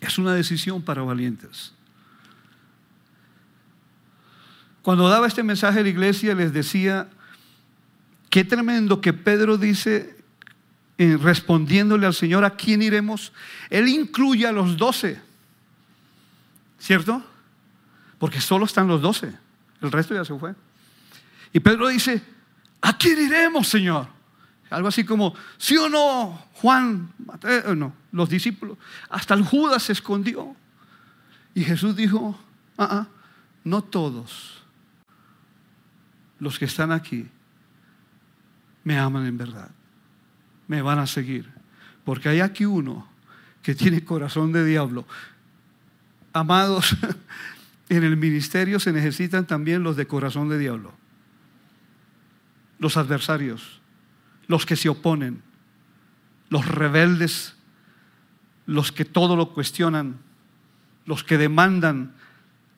Es 0.00 0.18
una 0.18 0.34
decisión 0.34 0.82
para 0.82 1.02
valientes. 1.02 1.72
Cuando 4.82 5.08
daba 5.08 5.26
este 5.26 5.42
mensaje 5.42 5.80
a 5.80 5.82
la 5.82 5.88
iglesia 5.88 6.34
les 6.34 6.52
decía, 6.52 7.08
qué 8.30 8.44
tremendo 8.44 9.00
que 9.00 9.12
Pedro 9.12 9.58
dice, 9.58 10.16
eh, 10.98 11.18
respondiéndole 11.20 12.06
al 12.06 12.14
Señor, 12.14 12.44
¿a 12.44 12.50
quién 12.50 12.82
iremos? 12.82 13.32
Él 13.68 13.88
incluye 13.88 14.46
a 14.46 14.52
los 14.52 14.76
doce, 14.76 15.20
¿cierto? 16.78 17.24
Porque 18.18 18.40
solo 18.40 18.64
están 18.64 18.86
los 18.86 19.02
doce, 19.02 19.32
el 19.82 19.90
resto 19.90 20.14
ya 20.14 20.24
se 20.24 20.38
fue. 20.38 20.54
Y 21.52 21.60
Pedro 21.60 21.88
dice, 21.88 22.22
¿a 22.80 22.96
quién 22.96 23.20
iremos, 23.20 23.68
Señor? 23.68 24.06
Algo 24.70 24.88
así 24.88 25.04
como, 25.04 25.34
sí 25.58 25.76
o 25.76 25.88
no, 25.88 26.46
Juan, 26.54 27.12
Mateo, 27.18 27.74
no, 27.74 27.92
los 28.16 28.28
discípulos, 28.28 28.78
hasta 29.08 29.34
el 29.34 29.44
Judas 29.44 29.84
se 29.84 29.92
escondió. 29.92 30.54
Y 31.54 31.64
Jesús 31.64 31.96
dijo, 31.96 32.38
ah, 32.78 32.88
ah, 32.90 33.06
no 33.64 33.82
todos 33.82 34.62
los 36.38 36.58
que 36.58 36.66
están 36.66 36.92
aquí 36.92 37.28
me 38.84 38.98
aman 38.98 39.26
en 39.26 39.38
verdad, 39.38 39.70
me 40.68 40.82
van 40.82 40.98
a 40.98 41.06
seguir, 41.06 41.50
porque 42.04 42.28
hay 42.28 42.40
aquí 42.40 42.64
uno 42.64 43.08
que 43.62 43.74
tiene 43.74 44.04
corazón 44.04 44.52
de 44.52 44.64
diablo. 44.64 45.06
Amados, 46.32 46.96
en 47.88 48.04
el 48.04 48.16
ministerio 48.16 48.78
se 48.78 48.92
necesitan 48.92 49.46
también 49.46 49.82
los 49.82 49.96
de 49.96 50.06
corazón 50.06 50.48
de 50.48 50.58
diablo, 50.58 50.92
los 52.78 52.96
adversarios 52.96 53.80
los 54.48 54.66
que 54.66 54.76
se 54.76 54.88
oponen, 54.88 55.42
los 56.48 56.66
rebeldes, 56.66 57.55
los 58.66 58.92
que 58.92 59.04
todo 59.04 59.36
lo 59.36 59.52
cuestionan, 59.52 60.18
los 61.04 61.22
que 61.22 61.38
demandan 61.38 62.12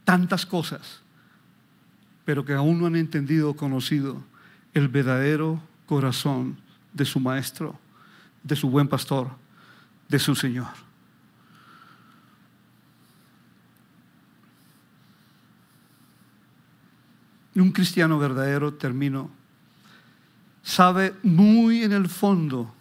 tantas 0.05 0.47
cosas, 0.47 1.01
pero 2.25 2.45
que 2.45 2.53
aún 2.53 2.79
no 2.79 2.87
han 2.87 2.97
entendido 2.97 3.51
o 3.51 3.57
conocido 3.57 4.23
el 4.75 4.89
verdadero 4.89 5.61
corazón 5.87 6.59
de 6.93 7.05
su 7.05 7.21
maestro, 7.21 7.79
de 8.43 8.55
su 8.55 8.69
buen 8.69 8.87
pastor, 8.87 9.31
de 10.09 10.19
su 10.19 10.35
Señor. 10.35 10.69
Un 17.55 17.73
cristiano 17.73 18.19
verdadero, 18.19 18.75
termino, 18.75 19.31
sabe 20.63 21.15
muy 21.23 21.83
en 21.83 21.93
el 21.93 22.09
fondo 22.09 22.73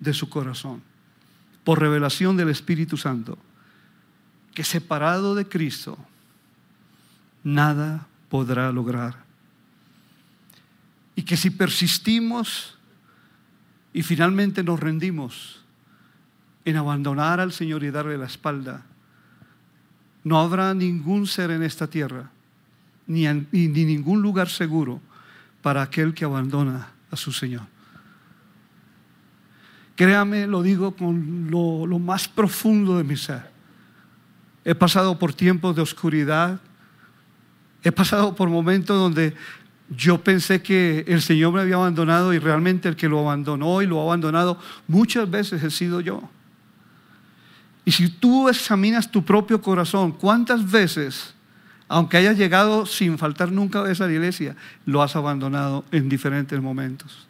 de 0.00 0.12
su 0.12 0.28
corazón, 0.28 0.82
por 1.68 1.80
revelación 1.80 2.34
del 2.38 2.48
Espíritu 2.48 2.96
Santo, 2.96 3.36
que 4.54 4.64
separado 4.64 5.34
de 5.34 5.46
Cristo, 5.46 5.98
nada 7.44 8.06
podrá 8.30 8.72
lograr. 8.72 9.22
Y 11.14 11.24
que 11.24 11.36
si 11.36 11.50
persistimos 11.50 12.78
y 13.92 14.02
finalmente 14.02 14.64
nos 14.64 14.80
rendimos 14.80 15.60
en 16.64 16.76
abandonar 16.76 17.38
al 17.38 17.52
Señor 17.52 17.84
y 17.84 17.90
darle 17.90 18.16
la 18.16 18.24
espalda, 18.24 18.86
no 20.24 20.40
habrá 20.40 20.72
ningún 20.72 21.26
ser 21.26 21.50
en 21.50 21.62
esta 21.62 21.86
tierra, 21.86 22.30
ni, 23.06 23.26
ni 23.28 23.84
ningún 23.84 24.22
lugar 24.22 24.48
seguro 24.48 25.02
para 25.60 25.82
aquel 25.82 26.14
que 26.14 26.24
abandona 26.24 26.92
a 27.10 27.16
su 27.16 27.30
Señor. 27.30 27.77
Créame, 29.98 30.46
lo 30.46 30.62
digo 30.62 30.94
con 30.94 31.48
lo, 31.50 31.98
más 31.98 32.28
profundo 32.28 32.96
de 32.96 33.02
mi 33.02 33.16
ser. 33.16 33.50
He 34.64 34.76
pasado 34.76 35.18
por 35.18 35.34
tiempos 35.34 35.74
de 35.74 35.82
oscuridad. 35.82 36.60
He 37.82 37.90
pasado 37.90 38.36
por 38.36 38.48
momentos 38.48 38.96
donde 38.96 39.34
yo 39.90 40.22
pensé 40.22 40.62
que 40.62 41.04
el 41.08 41.20
Señor 41.20 41.52
me 41.52 41.62
había 41.62 41.74
abandonado 41.74 42.32
y 42.32 42.38
realmente 42.38 42.88
el 42.88 42.94
que 42.94 43.08
lo 43.08 43.18
abandonó 43.18 43.82
y 43.82 43.86
lo 43.88 43.98
ha 43.98 44.04
abandonado 44.04 44.56
muchas 44.86 45.28
veces 45.28 45.64
he 45.64 45.70
sido 45.70 46.00
yo. 46.00 46.22
Y 47.84 47.90
si 47.90 48.08
tú 48.08 48.48
examinas 48.48 49.10
tu 49.10 49.24
propio 49.24 49.60
corazón, 49.60 50.12
¿cuántas 50.12 50.70
veces 50.70 51.34
aunque 51.88 52.18
hayas 52.18 52.36
llegado 52.36 52.86
sin 52.86 53.18
faltar 53.18 53.50
nunca 53.50 53.82
a 53.82 53.90
esa 53.90 54.10
iglesia, 54.10 54.54
lo 54.84 55.02
has 55.02 55.16
abandonado 55.16 55.84
en 55.90 56.08
diferentes 56.08 56.60
momentos. 56.60 57.27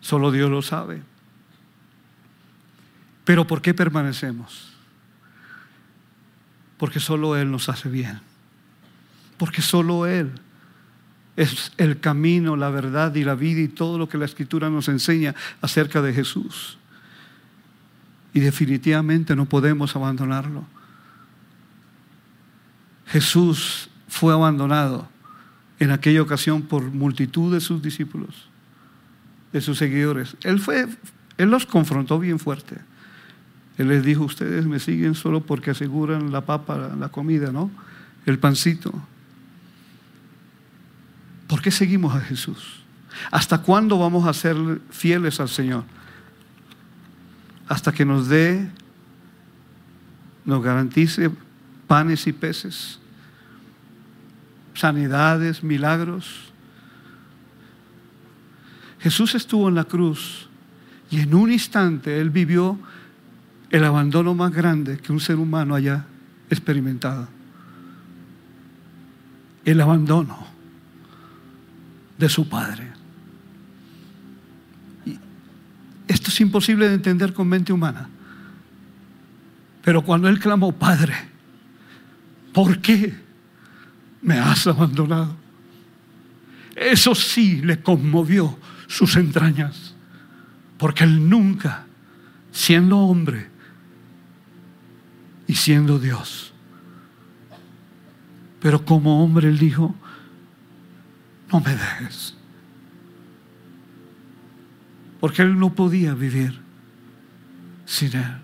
Solo 0.00 0.30
Dios 0.30 0.50
lo 0.50 0.62
sabe. 0.62 1.02
Pero 3.24 3.46
¿por 3.46 3.62
qué 3.62 3.74
permanecemos? 3.74 4.72
Porque 6.76 7.00
solo 7.00 7.36
Él 7.36 7.50
nos 7.50 7.68
hace 7.68 7.88
bien. 7.88 8.20
Porque 9.36 9.62
solo 9.62 10.06
Él 10.06 10.32
es 11.36 11.72
el 11.78 12.00
camino, 12.00 12.56
la 12.56 12.70
verdad 12.70 13.14
y 13.14 13.24
la 13.24 13.34
vida 13.34 13.60
y 13.60 13.68
todo 13.68 13.96
lo 13.96 14.08
que 14.08 14.18
la 14.18 14.26
Escritura 14.26 14.68
nos 14.68 14.88
enseña 14.88 15.34
acerca 15.62 16.02
de 16.02 16.12
Jesús. 16.12 16.76
Y 18.34 18.40
definitivamente 18.40 19.34
no 19.34 19.46
podemos 19.46 19.96
abandonarlo. 19.96 20.64
Jesús 23.06 23.88
fue 24.06 24.34
abandonado 24.34 25.08
en 25.78 25.90
aquella 25.90 26.20
ocasión 26.20 26.62
por 26.62 26.82
multitud 26.82 27.52
de 27.52 27.60
sus 27.60 27.82
discípulos, 27.82 28.49
de 29.52 29.60
sus 29.60 29.78
seguidores. 29.78 30.36
Él, 30.42 30.60
fue, 30.60 30.86
él 31.38 31.50
los 31.50 31.66
confrontó 31.66 32.18
bien 32.18 32.38
fuerte. 32.38 32.76
Él 33.78 33.88
les 33.88 34.04
dijo, 34.04 34.24
ustedes 34.24 34.66
me 34.66 34.78
siguen 34.78 35.14
solo 35.14 35.40
porque 35.40 35.70
aseguran 35.70 36.32
la 36.32 36.42
papa, 36.42 36.94
la 36.98 37.08
comida, 37.08 37.50
¿no? 37.50 37.70
El 38.26 38.38
pancito. 38.38 38.92
¿Por 41.46 41.62
qué 41.62 41.70
seguimos 41.70 42.14
a 42.14 42.20
Jesús? 42.20 42.82
¿Hasta 43.30 43.58
cuándo 43.58 43.98
vamos 43.98 44.26
a 44.26 44.32
ser 44.32 44.56
fieles 44.90 45.40
al 45.40 45.48
Señor? 45.48 45.84
Hasta 47.68 47.92
que 47.92 48.04
nos 48.04 48.28
dé, 48.28 48.68
nos 50.44 50.62
garantice 50.62 51.30
panes 51.86 52.26
y 52.26 52.32
peces 52.32 53.00
sanidades, 54.80 55.62
milagros. 55.62 56.49
Jesús 59.00 59.34
estuvo 59.34 59.68
en 59.68 59.74
la 59.74 59.84
cruz 59.84 60.48
y 61.10 61.20
en 61.20 61.34
un 61.34 61.50
instante 61.50 62.20
Él 62.20 62.30
vivió 62.30 62.78
el 63.70 63.84
abandono 63.84 64.34
más 64.34 64.52
grande 64.52 64.98
que 64.98 65.12
un 65.12 65.20
ser 65.20 65.36
humano 65.36 65.74
haya 65.74 66.04
experimentado. 66.48 67.28
El 69.64 69.80
abandono 69.80 70.46
de 72.18 72.28
su 72.28 72.48
Padre. 72.48 72.88
esto 76.08 76.28
es 76.28 76.40
imposible 76.40 76.88
de 76.88 76.94
entender 76.94 77.32
con 77.32 77.46
mente 77.46 77.72
humana. 77.72 78.08
Pero 79.82 80.02
cuando 80.02 80.28
Él 80.28 80.40
clamó, 80.40 80.72
Padre, 80.72 81.14
¿por 82.52 82.78
qué? 82.80 83.14
me 84.22 84.38
has 84.38 84.66
abandonado. 84.66 85.36
Eso 86.76 87.14
sí 87.14 87.60
le 87.62 87.80
conmovió 87.80 88.58
sus 88.90 89.16
entrañas, 89.16 89.94
porque 90.78 91.04
él 91.04 91.28
nunca, 91.28 91.86
siendo 92.50 92.98
hombre 92.98 93.48
y 95.46 95.54
siendo 95.54 95.98
Dios, 95.98 96.52
pero 98.60 98.84
como 98.84 99.22
hombre 99.24 99.48
él 99.48 99.58
dijo, 99.58 99.94
no 101.52 101.60
me 101.60 101.70
dejes, 101.70 102.34
porque 105.20 105.42
él 105.42 105.58
no 105.58 105.74
podía 105.74 106.14
vivir 106.14 106.60
sin 107.86 108.16
él. 108.16 108.40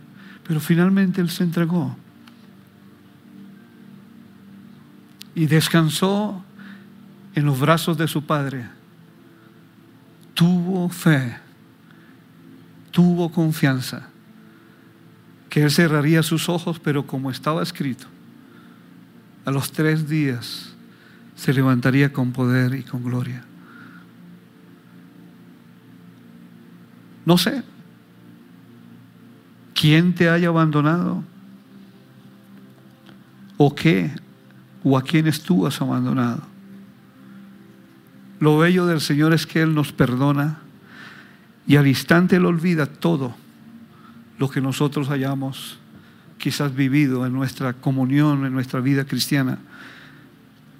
Pero 0.47 0.61
finalmente 0.61 1.21
Él 1.21 1.31
se 1.31 1.43
entregó. 1.43 1.97
Y 5.35 5.47
descansó 5.47 6.45
en 7.35 7.45
los 7.45 7.59
brazos 7.59 7.99
de 7.99 8.07
su 8.07 8.25
Padre. 8.25 8.76
Tuvo 10.37 10.91
fe, 10.91 11.35
tuvo 12.91 13.33
confianza, 13.33 14.11
que 15.49 15.63
Él 15.63 15.71
cerraría 15.71 16.23
sus 16.23 16.51
ojos, 16.51 16.79
pero 16.79 17.07
como 17.07 17.31
estaba 17.31 17.63
escrito, 17.63 18.07
a 19.47 19.51
los 19.51 19.73
tres 19.73 20.11
días 20.11 20.75
se 21.37 21.55
levantaría 21.55 22.13
con 22.13 22.33
poder 22.33 22.75
y 22.75 22.83
con 22.83 23.03
gloria. 23.03 23.45
No 27.25 27.39
sé 27.39 27.63
quién 29.75 30.15
te 30.15 30.29
haya 30.29 30.49
abandonado 30.49 31.25
o 33.57 33.75
qué 33.75 34.11
o 34.85 34.99
a 34.99 35.03
quienes 35.03 35.43
tú 35.43 35.67
has 35.67 35.81
abandonado. 35.81 36.43
Lo 38.39 38.59
bello 38.59 38.87
del 38.87 39.01
Señor 39.01 39.33
es 39.33 39.47
que 39.47 39.63
Él 39.63 39.75
nos 39.75 39.93
perdona 39.93 40.59
y 41.67 41.77
al 41.77 41.87
instante 41.87 42.37
Él 42.37 42.45
olvida 42.45 42.87
todo 42.87 43.35
lo 44.39 44.51
que 44.51 44.61
nosotros 44.61 45.11
hayamos 45.11 45.79
quizás 46.39 46.75
vivido 46.75 47.27
en 47.27 47.33
nuestra 47.33 47.73
comunión, 47.73 48.45
en 48.45 48.53
nuestra 48.53 48.81
vida 48.81 49.05
cristiana. 49.05 49.59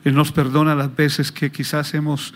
Él 0.05 0.15
nos 0.15 0.33
perdona 0.33 0.75
las 0.75 0.95
veces 0.95 1.33
que 1.33 1.51
quizás 1.51 1.95
hemos 1.95 2.35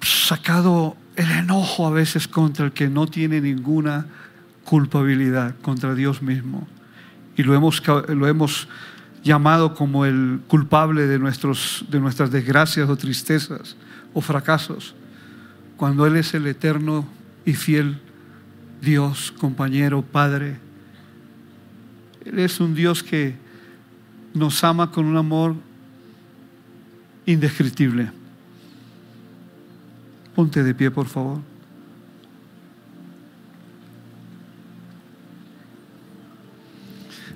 sacado 0.00 0.96
el 1.16 1.30
enojo 1.32 1.86
a 1.86 1.90
veces 1.90 2.28
contra 2.28 2.64
el 2.66 2.72
que 2.72 2.88
no 2.88 3.06
tiene 3.06 3.40
ninguna 3.40 4.06
culpabilidad, 4.64 5.56
contra 5.62 5.94
Dios 5.94 6.22
mismo. 6.22 6.68
Y 7.36 7.42
lo 7.42 7.54
hemos, 7.54 7.82
lo 8.08 8.28
hemos 8.28 8.68
llamado 9.22 9.74
como 9.74 10.04
el 10.04 10.40
culpable 10.48 11.06
de, 11.06 11.18
nuestros, 11.18 11.84
de 11.90 12.00
nuestras 12.00 12.30
desgracias 12.30 12.88
o 12.88 12.96
tristezas 12.96 13.76
o 14.14 14.20
fracasos, 14.20 14.94
cuando 15.76 16.06
Él 16.06 16.16
es 16.16 16.34
el 16.34 16.46
eterno 16.46 17.06
y 17.44 17.54
fiel 17.54 18.00
Dios, 18.80 19.32
compañero, 19.38 20.02
Padre. 20.02 20.58
Él 22.24 22.38
es 22.38 22.60
un 22.60 22.74
Dios 22.74 23.02
que 23.02 23.36
nos 24.34 24.62
ama 24.64 24.90
con 24.90 25.06
un 25.06 25.16
amor 25.16 25.54
indescriptible. 27.26 28.10
Ponte 30.34 30.62
de 30.62 30.74
pie, 30.74 30.90
por 30.90 31.06
favor. 31.06 31.40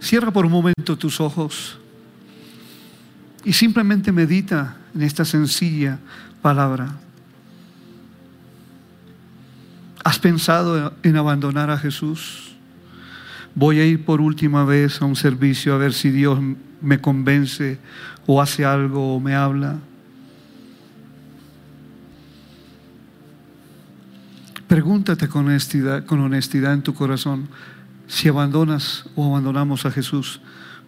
Cierra 0.03 0.33
por 0.33 0.45
un 0.45 0.51
momento 0.51 0.99
tus 0.99 1.21
ojos 1.21 1.79
y 3.45 3.53
simplemente 3.53 4.11
medita 4.11 4.77
en 4.97 5.03
esta 5.03 5.25
sencilla 5.25 6.01
palabra. 6.43 6.99
¿Has 10.03 10.19
pensado 10.19 10.93
en 11.05 11.17
abandonar 11.17 11.71
a 11.71 11.79
Jesús? 11.79 12.57
Voy 13.55 13.79
a 13.79 13.87
ir 13.87 14.05
por 14.05 14.21
última 14.21 14.65
vez 14.65 15.01
a 15.01 15.05
un 15.05 15.15
servicio 15.15 15.73
a 15.73 15.79
ver 15.79 15.93
si 15.93 16.11
Dios 16.11 16.41
me 16.81 17.01
convence 17.01 17.79
o 18.27 18.43
hace 18.43 18.65
algo 18.65 19.15
o 19.15 19.21
me 19.21 19.37
habla. 19.37 19.79
Pregúntate 24.67 25.29
con 25.29 25.47
honestidad, 25.47 26.05
con 26.07 26.19
honestidad 26.19 26.73
en 26.73 26.83
tu 26.83 26.93
corazón 26.93 27.49
si 28.13 28.29
abandonas 28.29 29.07
o 29.17 29.25
abandonamos 29.25 29.87
a 29.87 29.91
Jesús, 29.91 30.39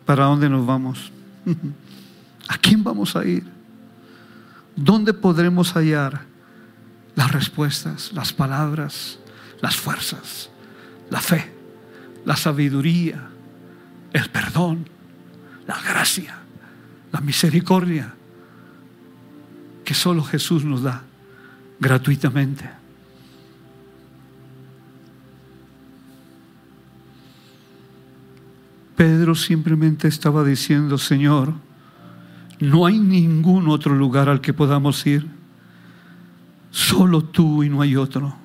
¿para 0.05 0.27
dónde 0.27 0.51
nos 0.51 0.67
vamos? 0.67 1.11
¿A 2.49 2.59
quién 2.59 2.85
vamos 2.85 3.17
a 3.17 3.25
ir? 3.25 3.45
¿Dónde 4.77 5.15
podremos 5.15 5.73
hallar 5.73 6.21
las 7.15 7.33
respuestas, 7.33 8.13
las 8.13 8.35
palabras, 8.35 9.19
las 9.63 9.75
fuerzas, 9.75 10.51
la 11.09 11.23
fe, 11.23 11.51
la 12.27 12.37
sabiduría, 12.37 13.27
el 14.13 14.29
perdón, 14.29 14.87
la 15.67 15.81
gracia, 15.81 16.37
la 17.11 17.21
misericordia 17.21 18.13
que 19.83 19.95
solo 19.95 20.23
Jesús 20.23 20.63
nos 20.63 20.83
da 20.83 21.05
gratuitamente. 21.81 22.69
Pedro 28.97 29.35
simplemente 29.35 30.09
estaba 30.09 30.45
diciendo, 30.45 30.99
Señor, 30.99 31.55
no 32.61 32.87
hay 32.87 32.99
ningún 32.99 33.69
otro 33.69 33.95
lugar 33.95 34.29
al 34.29 34.41
que 34.41 34.53
podamos 34.53 35.05
ir, 35.07 35.29
solo 36.71 37.23
tú 37.23 37.63
y 37.63 37.69
no 37.69 37.81
hay 37.81 37.97
otro. 37.97 38.37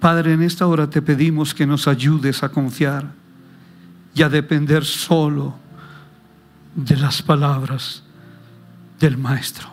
Padre, 0.00 0.34
en 0.34 0.42
esta 0.42 0.66
hora 0.66 0.88
te 0.88 1.02
pedimos 1.02 1.54
que 1.54 1.66
nos 1.66 1.88
ayudes 1.88 2.42
a 2.42 2.50
confiar 2.50 3.12
y 4.14 4.22
a 4.22 4.28
depender 4.28 4.84
solo 4.84 5.54
de 6.74 6.96
las 6.96 7.22
palabras 7.22 8.02
del 9.00 9.16
Maestro. 9.16 9.68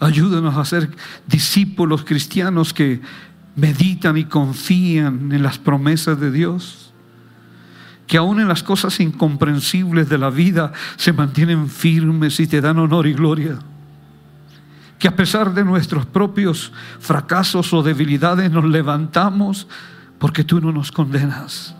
Ayúdanos 0.00 0.56
a 0.56 0.64
ser 0.64 0.90
discípulos 1.26 2.04
cristianos 2.04 2.74
que 2.74 3.00
meditan 3.56 4.16
y 4.16 4.24
confían 4.24 5.32
en 5.32 5.42
las 5.42 5.58
promesas 5.58 6.18
de 6.18 6.30
Dios, 6.30 6.92
que 8.06 8.16
aún 8.16 8.40
en 8.40 8.48
las 8.48 8.62
cosas 8.62 8.98
incomprensibles 9.00 10.08
de 10.08 10.18
la 10.18 10.30
vida 10.30 10.72
se 10.96 11.12
mantienen 11.12 11.68
firmes 11.68 12.40
y 12.40 12.46
te 12.46 12.60
dan 12.60 12.78
honor 12.78 13.06
y 13.06 13.14
gloria, 13.14 13.58
que 14.98 15.08
a 15.08 15.16
pesar 15.16 15.52
de 15.54 15.64
nuestros 15.64 16.06
propios 16.06 16.72
fracasos 17.00 17.72
o 17.72 17.82
debilidades 17.82 18.50
nos 18.50 18.64
levantamos 18.64 19.66
porque 20.18 20.44
tú 20.44 20.60
no 20.60 20.72
nos 20.72 20.92
condenas 20.92 21.74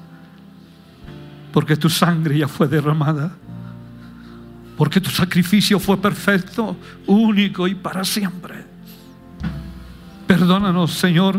porque 1.52 1.76
tu 1.76 1.88
sangre 1.88 2.38
ya 2.38 2.48
fue 2.48 2.66
derramada, 2.66 3.30
porque 4.76 5.00
tu 5.00 5.10
sacrificio 5.10 5.78
fue 5.78 5.98
perfecto, 5.98 6.76
único 7.06 7.68
y 7.68 7.74
para 7.74 8.04
siempre. 8.04 8.71
Perdónanos, 10.32 10.92
Señor, 10.92 11.38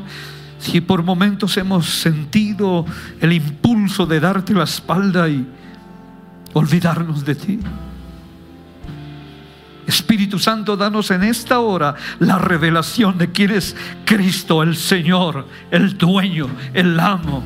si 0.60 0.80
por 0.80 1.02
momentos 1.02 1.58
hemos 1.58 1.90
sentido 1.90 2.86
el 3.20 3.34
impulso 3.34 4.06
de 4.06 4.20
darte 4.20 4.54
la 4.54 4.66
espalda 4.66 5.28
y 5.28 5.48
olvidarnos 6.54 7.26
de 7.26 7.34
ti. 7.34 7.60
Espíritu 9.88 10.38
Santo, 10.38 10.78
danos 10.78 11.10
en 11.10 11.24
esta 11.24 11.58
hora 11.58 11.96
la 12.20 12.38
revelación 12.38 13.18
de 13.18 13.32
quién 13.32 13.50
es 13.50 13.76
Cristo, 14.06 14.62
el 14.62 14.76
Señor, 14.76 15.48
el 15.72 15.98
dueño, 15.98 16.48
el 16.76 17.00
amo 17.00 17.44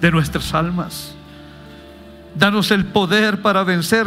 de 0.00 0.12
nuestras 0.12 0.54
almas. 0.54 1.12
Danos 2.36 2.70
el 2.70 2.84
poder 2.84 3.42
para 3.42 3.64
vencer 3.64 4.06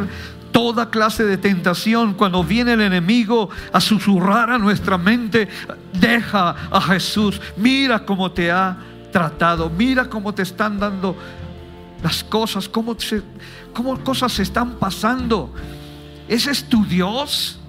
toda 0.51 0.89
clase 0.89 1.23
de 1.25 1.37
tentación 1.37 2.13
cuando 2.13 2.43
viene 2.43 2.73
el 2.73 2.81
enemigo 2.81 3.49
a 3.71 3.79
susurrar 3.79 4.49
a 4.49 4.57
nuestra 4.57 4.97
mente. 4.97 5.47
Deja 5.93 6.49
a 6.71 6.81
Jesús. 6.81 7.39
Mira 7.57 8.05
cómo 8.05 8.31
te 8.31 8.51
ha 8.51 8.77
tratado. 9.11 9.69
Mira 9.69 10.05
cómo 10.05 10.33
te 10.33 10.43
están 10.43 10.79
dando 10.79 11.15
las 12.03 12.23
cosas. 12.23 12.67
Cómo, 12.67 12.95
cómo 13.73 14.03
cosas 14.03 14.33
se 14.33 14.43
están 14.43 14.75
pasando. 14.75 15.53
Ese 16.27 16.51
es 16.51 16.67
tu 16.67 16.85
Dios. 16.85 17.59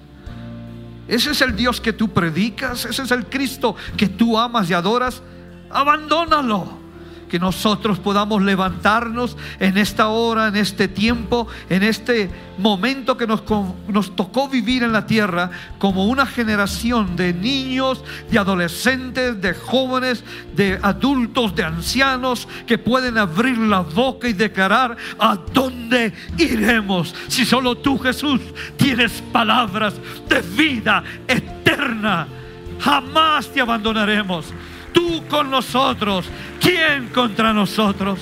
Ese 1.07 1.31
es 1.31 1.41
el 1.41 1.57
Dios 1.57 1.81
que 1.81 1.93
tú 1.93 2.09
predicas. 2.09 2.85
Ese 2.85 3.03
es 3.03 3.11
el 3.11 3.27
Cristo 3.27 3.77
que 3.97 4.09
tú 4.09 4.38
amas 4.38 4.69
y 4.71 4.75
adoras. 4.75 5.23
Abandónalo 5.71 6.88
que 7.29 7.38
nosotros 7.38 7.99
podamos 7.99 8.43
levantarnos 8.43 9.37
en 9.61 9.79
esta 9.79 10.09
hora, 10.09 10.49
en 10.49 10.57
este 10.57 10.89
tiempo, 10.89 11.47
en 11.68 11.83
este 11.83 12.31
momento 12.59 13.16
que 13.16 13.26
nos, 13.26 13.43
nos, 13.87 14.16
tocó 14.16 14.49
vivir 14.49 14.83
en 14.83 14.93
la 14.93 15.07
tierra 15.07 15.51
como 15.79 16.07
una 16.07 16.26
generación 16.26 17.16
de 17.16 17.33
niños, 17.33 18.03
de 18.31 18.39
adolescentes, 18.39 19.41
de 19.41 19.55
jóvenes, 19.55 20.24
de 20.57 20.79
adultos, 20.83 21.55
de 21.55 21.64
ancianos 21.64 22.49
que 22.66 22.79
pueden 22.79 23.18
abrir 23.18 23.59
la 23.59 23.81
boca 23.81 24.29
y 24.29 24.33
declarar 24.33 24.97
a 25.18 25.39
dónde 25.53 26.12
iremos 26.37 27.14
si 27.29 27.45
solo 27.45 27.76
tú 27.76 27.99
Jesús 27.99 28.41
tienes 28.76 29.22
palabras 29.33 29.95
de 30.29 30.41
vida 30.41 31.05
eterna. 31.26 32.26
Jamás 32.81 33.53
te 33.53 33.61
abandonaremos 33.61 34.47
tú 34.93 35.24
con 35.28 35.51
nosotros, 35.51 36.26
¿quién 36.61 37.09
contra 37.09 37.53
nosotros? 37.53 38.20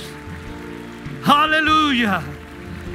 Aleluya. 1.24 2.22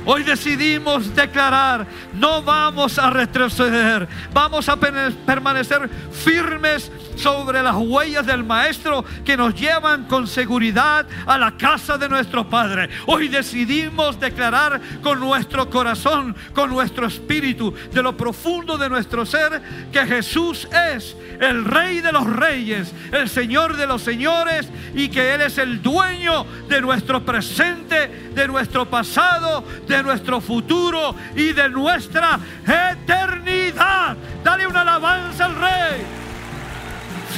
Hoy 0.04 0.24
decidimos 0.24 1.14
declarar, 1.16 1.86
no 2.14 2.42
vamos 2.42 2.98
a 2.98 3.12
retroceder, 3.12 4.08
vamos 4.34 4.68
a 4.68 4.76
permanecer 4.76 5.90
firmes 6.12 6.92
sobre 7.16 7.62
las 7.62 7.76
huellas 7.76 8.26
del 8.26 8.44
Maestro 8.44 9.06
que 9.24 9.38
nos 9.38 9.54
llevan 9.54 10.06
con 10.06 10.28
seguridad 10.28 11.06
a 11.28 11.38
la 11.38 11.56
casa 11.56 11.98
de 11.98 12.10
nuestro 12.10 12.50
Padre. 12.50 12.90
Hoy 13.06 13.28
decidimos 13.28 14.20
declarar 14.20 14.82
con 15.04 15.20
nuestro 15.20 15.70
corazón, 15.70 16.36
con 16.54 16.72
nuestro 16.72 17.06
espíritu, 17.06 17.74
de 17.94 18.02
lo 18.02 18.18
profundo 18.18 18.78
de 18.78 18.90
nuestro 18.90 19.26
ser, 19.26 19.62
que 19.92 20.06
Jesús 20.06 20.68
es 20.96 21.16
el 21.40 21.66
Rey 21.66 22.02
de 22.02 22.12
los 22.12 22.26
Reyes, 22.26 22.94
el 23.12 23.30
Señor 23.30 23.76
de 23.78 23.88
los 23.88 24.02
Señores 24.02 24.68
y 24.96 25.10
que 25.10 25.34
Él 25.34 25.42
es 25.42 25.58
el 25.58 25.82
dueño 25.82 26.46
de 26.68 26.82
nuestro 26.82 27.24
presente, 27.24 28.32
de 28.34 28.48
nuestro 28.48 28.90
pasado, 28.90 29.64
de 29.92 30.04
nuestro 30.04 30.40
futuro 30.40 31.14
y 31.36 31.52
de 31.52 31.68
nuestra 31.68 32.40
eternidad. 32.66 34.16
Dale 34.42 34.66
una 34.66 34.82
alabanza 34.82 35.46
al 35.46 35.56
Rey. 35.56 36.06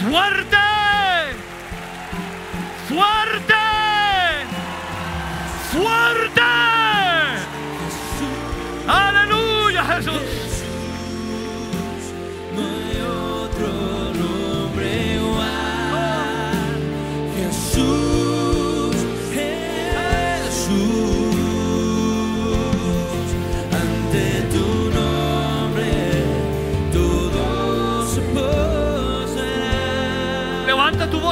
Fuerte. 0.03 0.57
Fuerte. 2.87 3.53
Fuerte. 5.71 6.41
Aleluya 8.87 9.83
Jesús. 9.83 10.52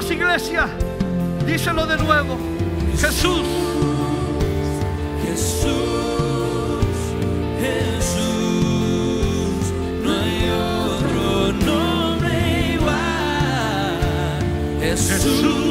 Iglesia. 0.09 0.67
Díselo 1.45 1.85
de 1.85 1.97
nuevo. 1.97 2.37
Jesús. 2.97 3.43
Jesús. 5.23 5.71
Jesús. 7.59 8.13
No 10.03 10.11
hay 10.11 10.49
otro 10.49 11.53
nombre 11.65 12.73
igual. 12.73 13.99
Jesús. 14.81 15.70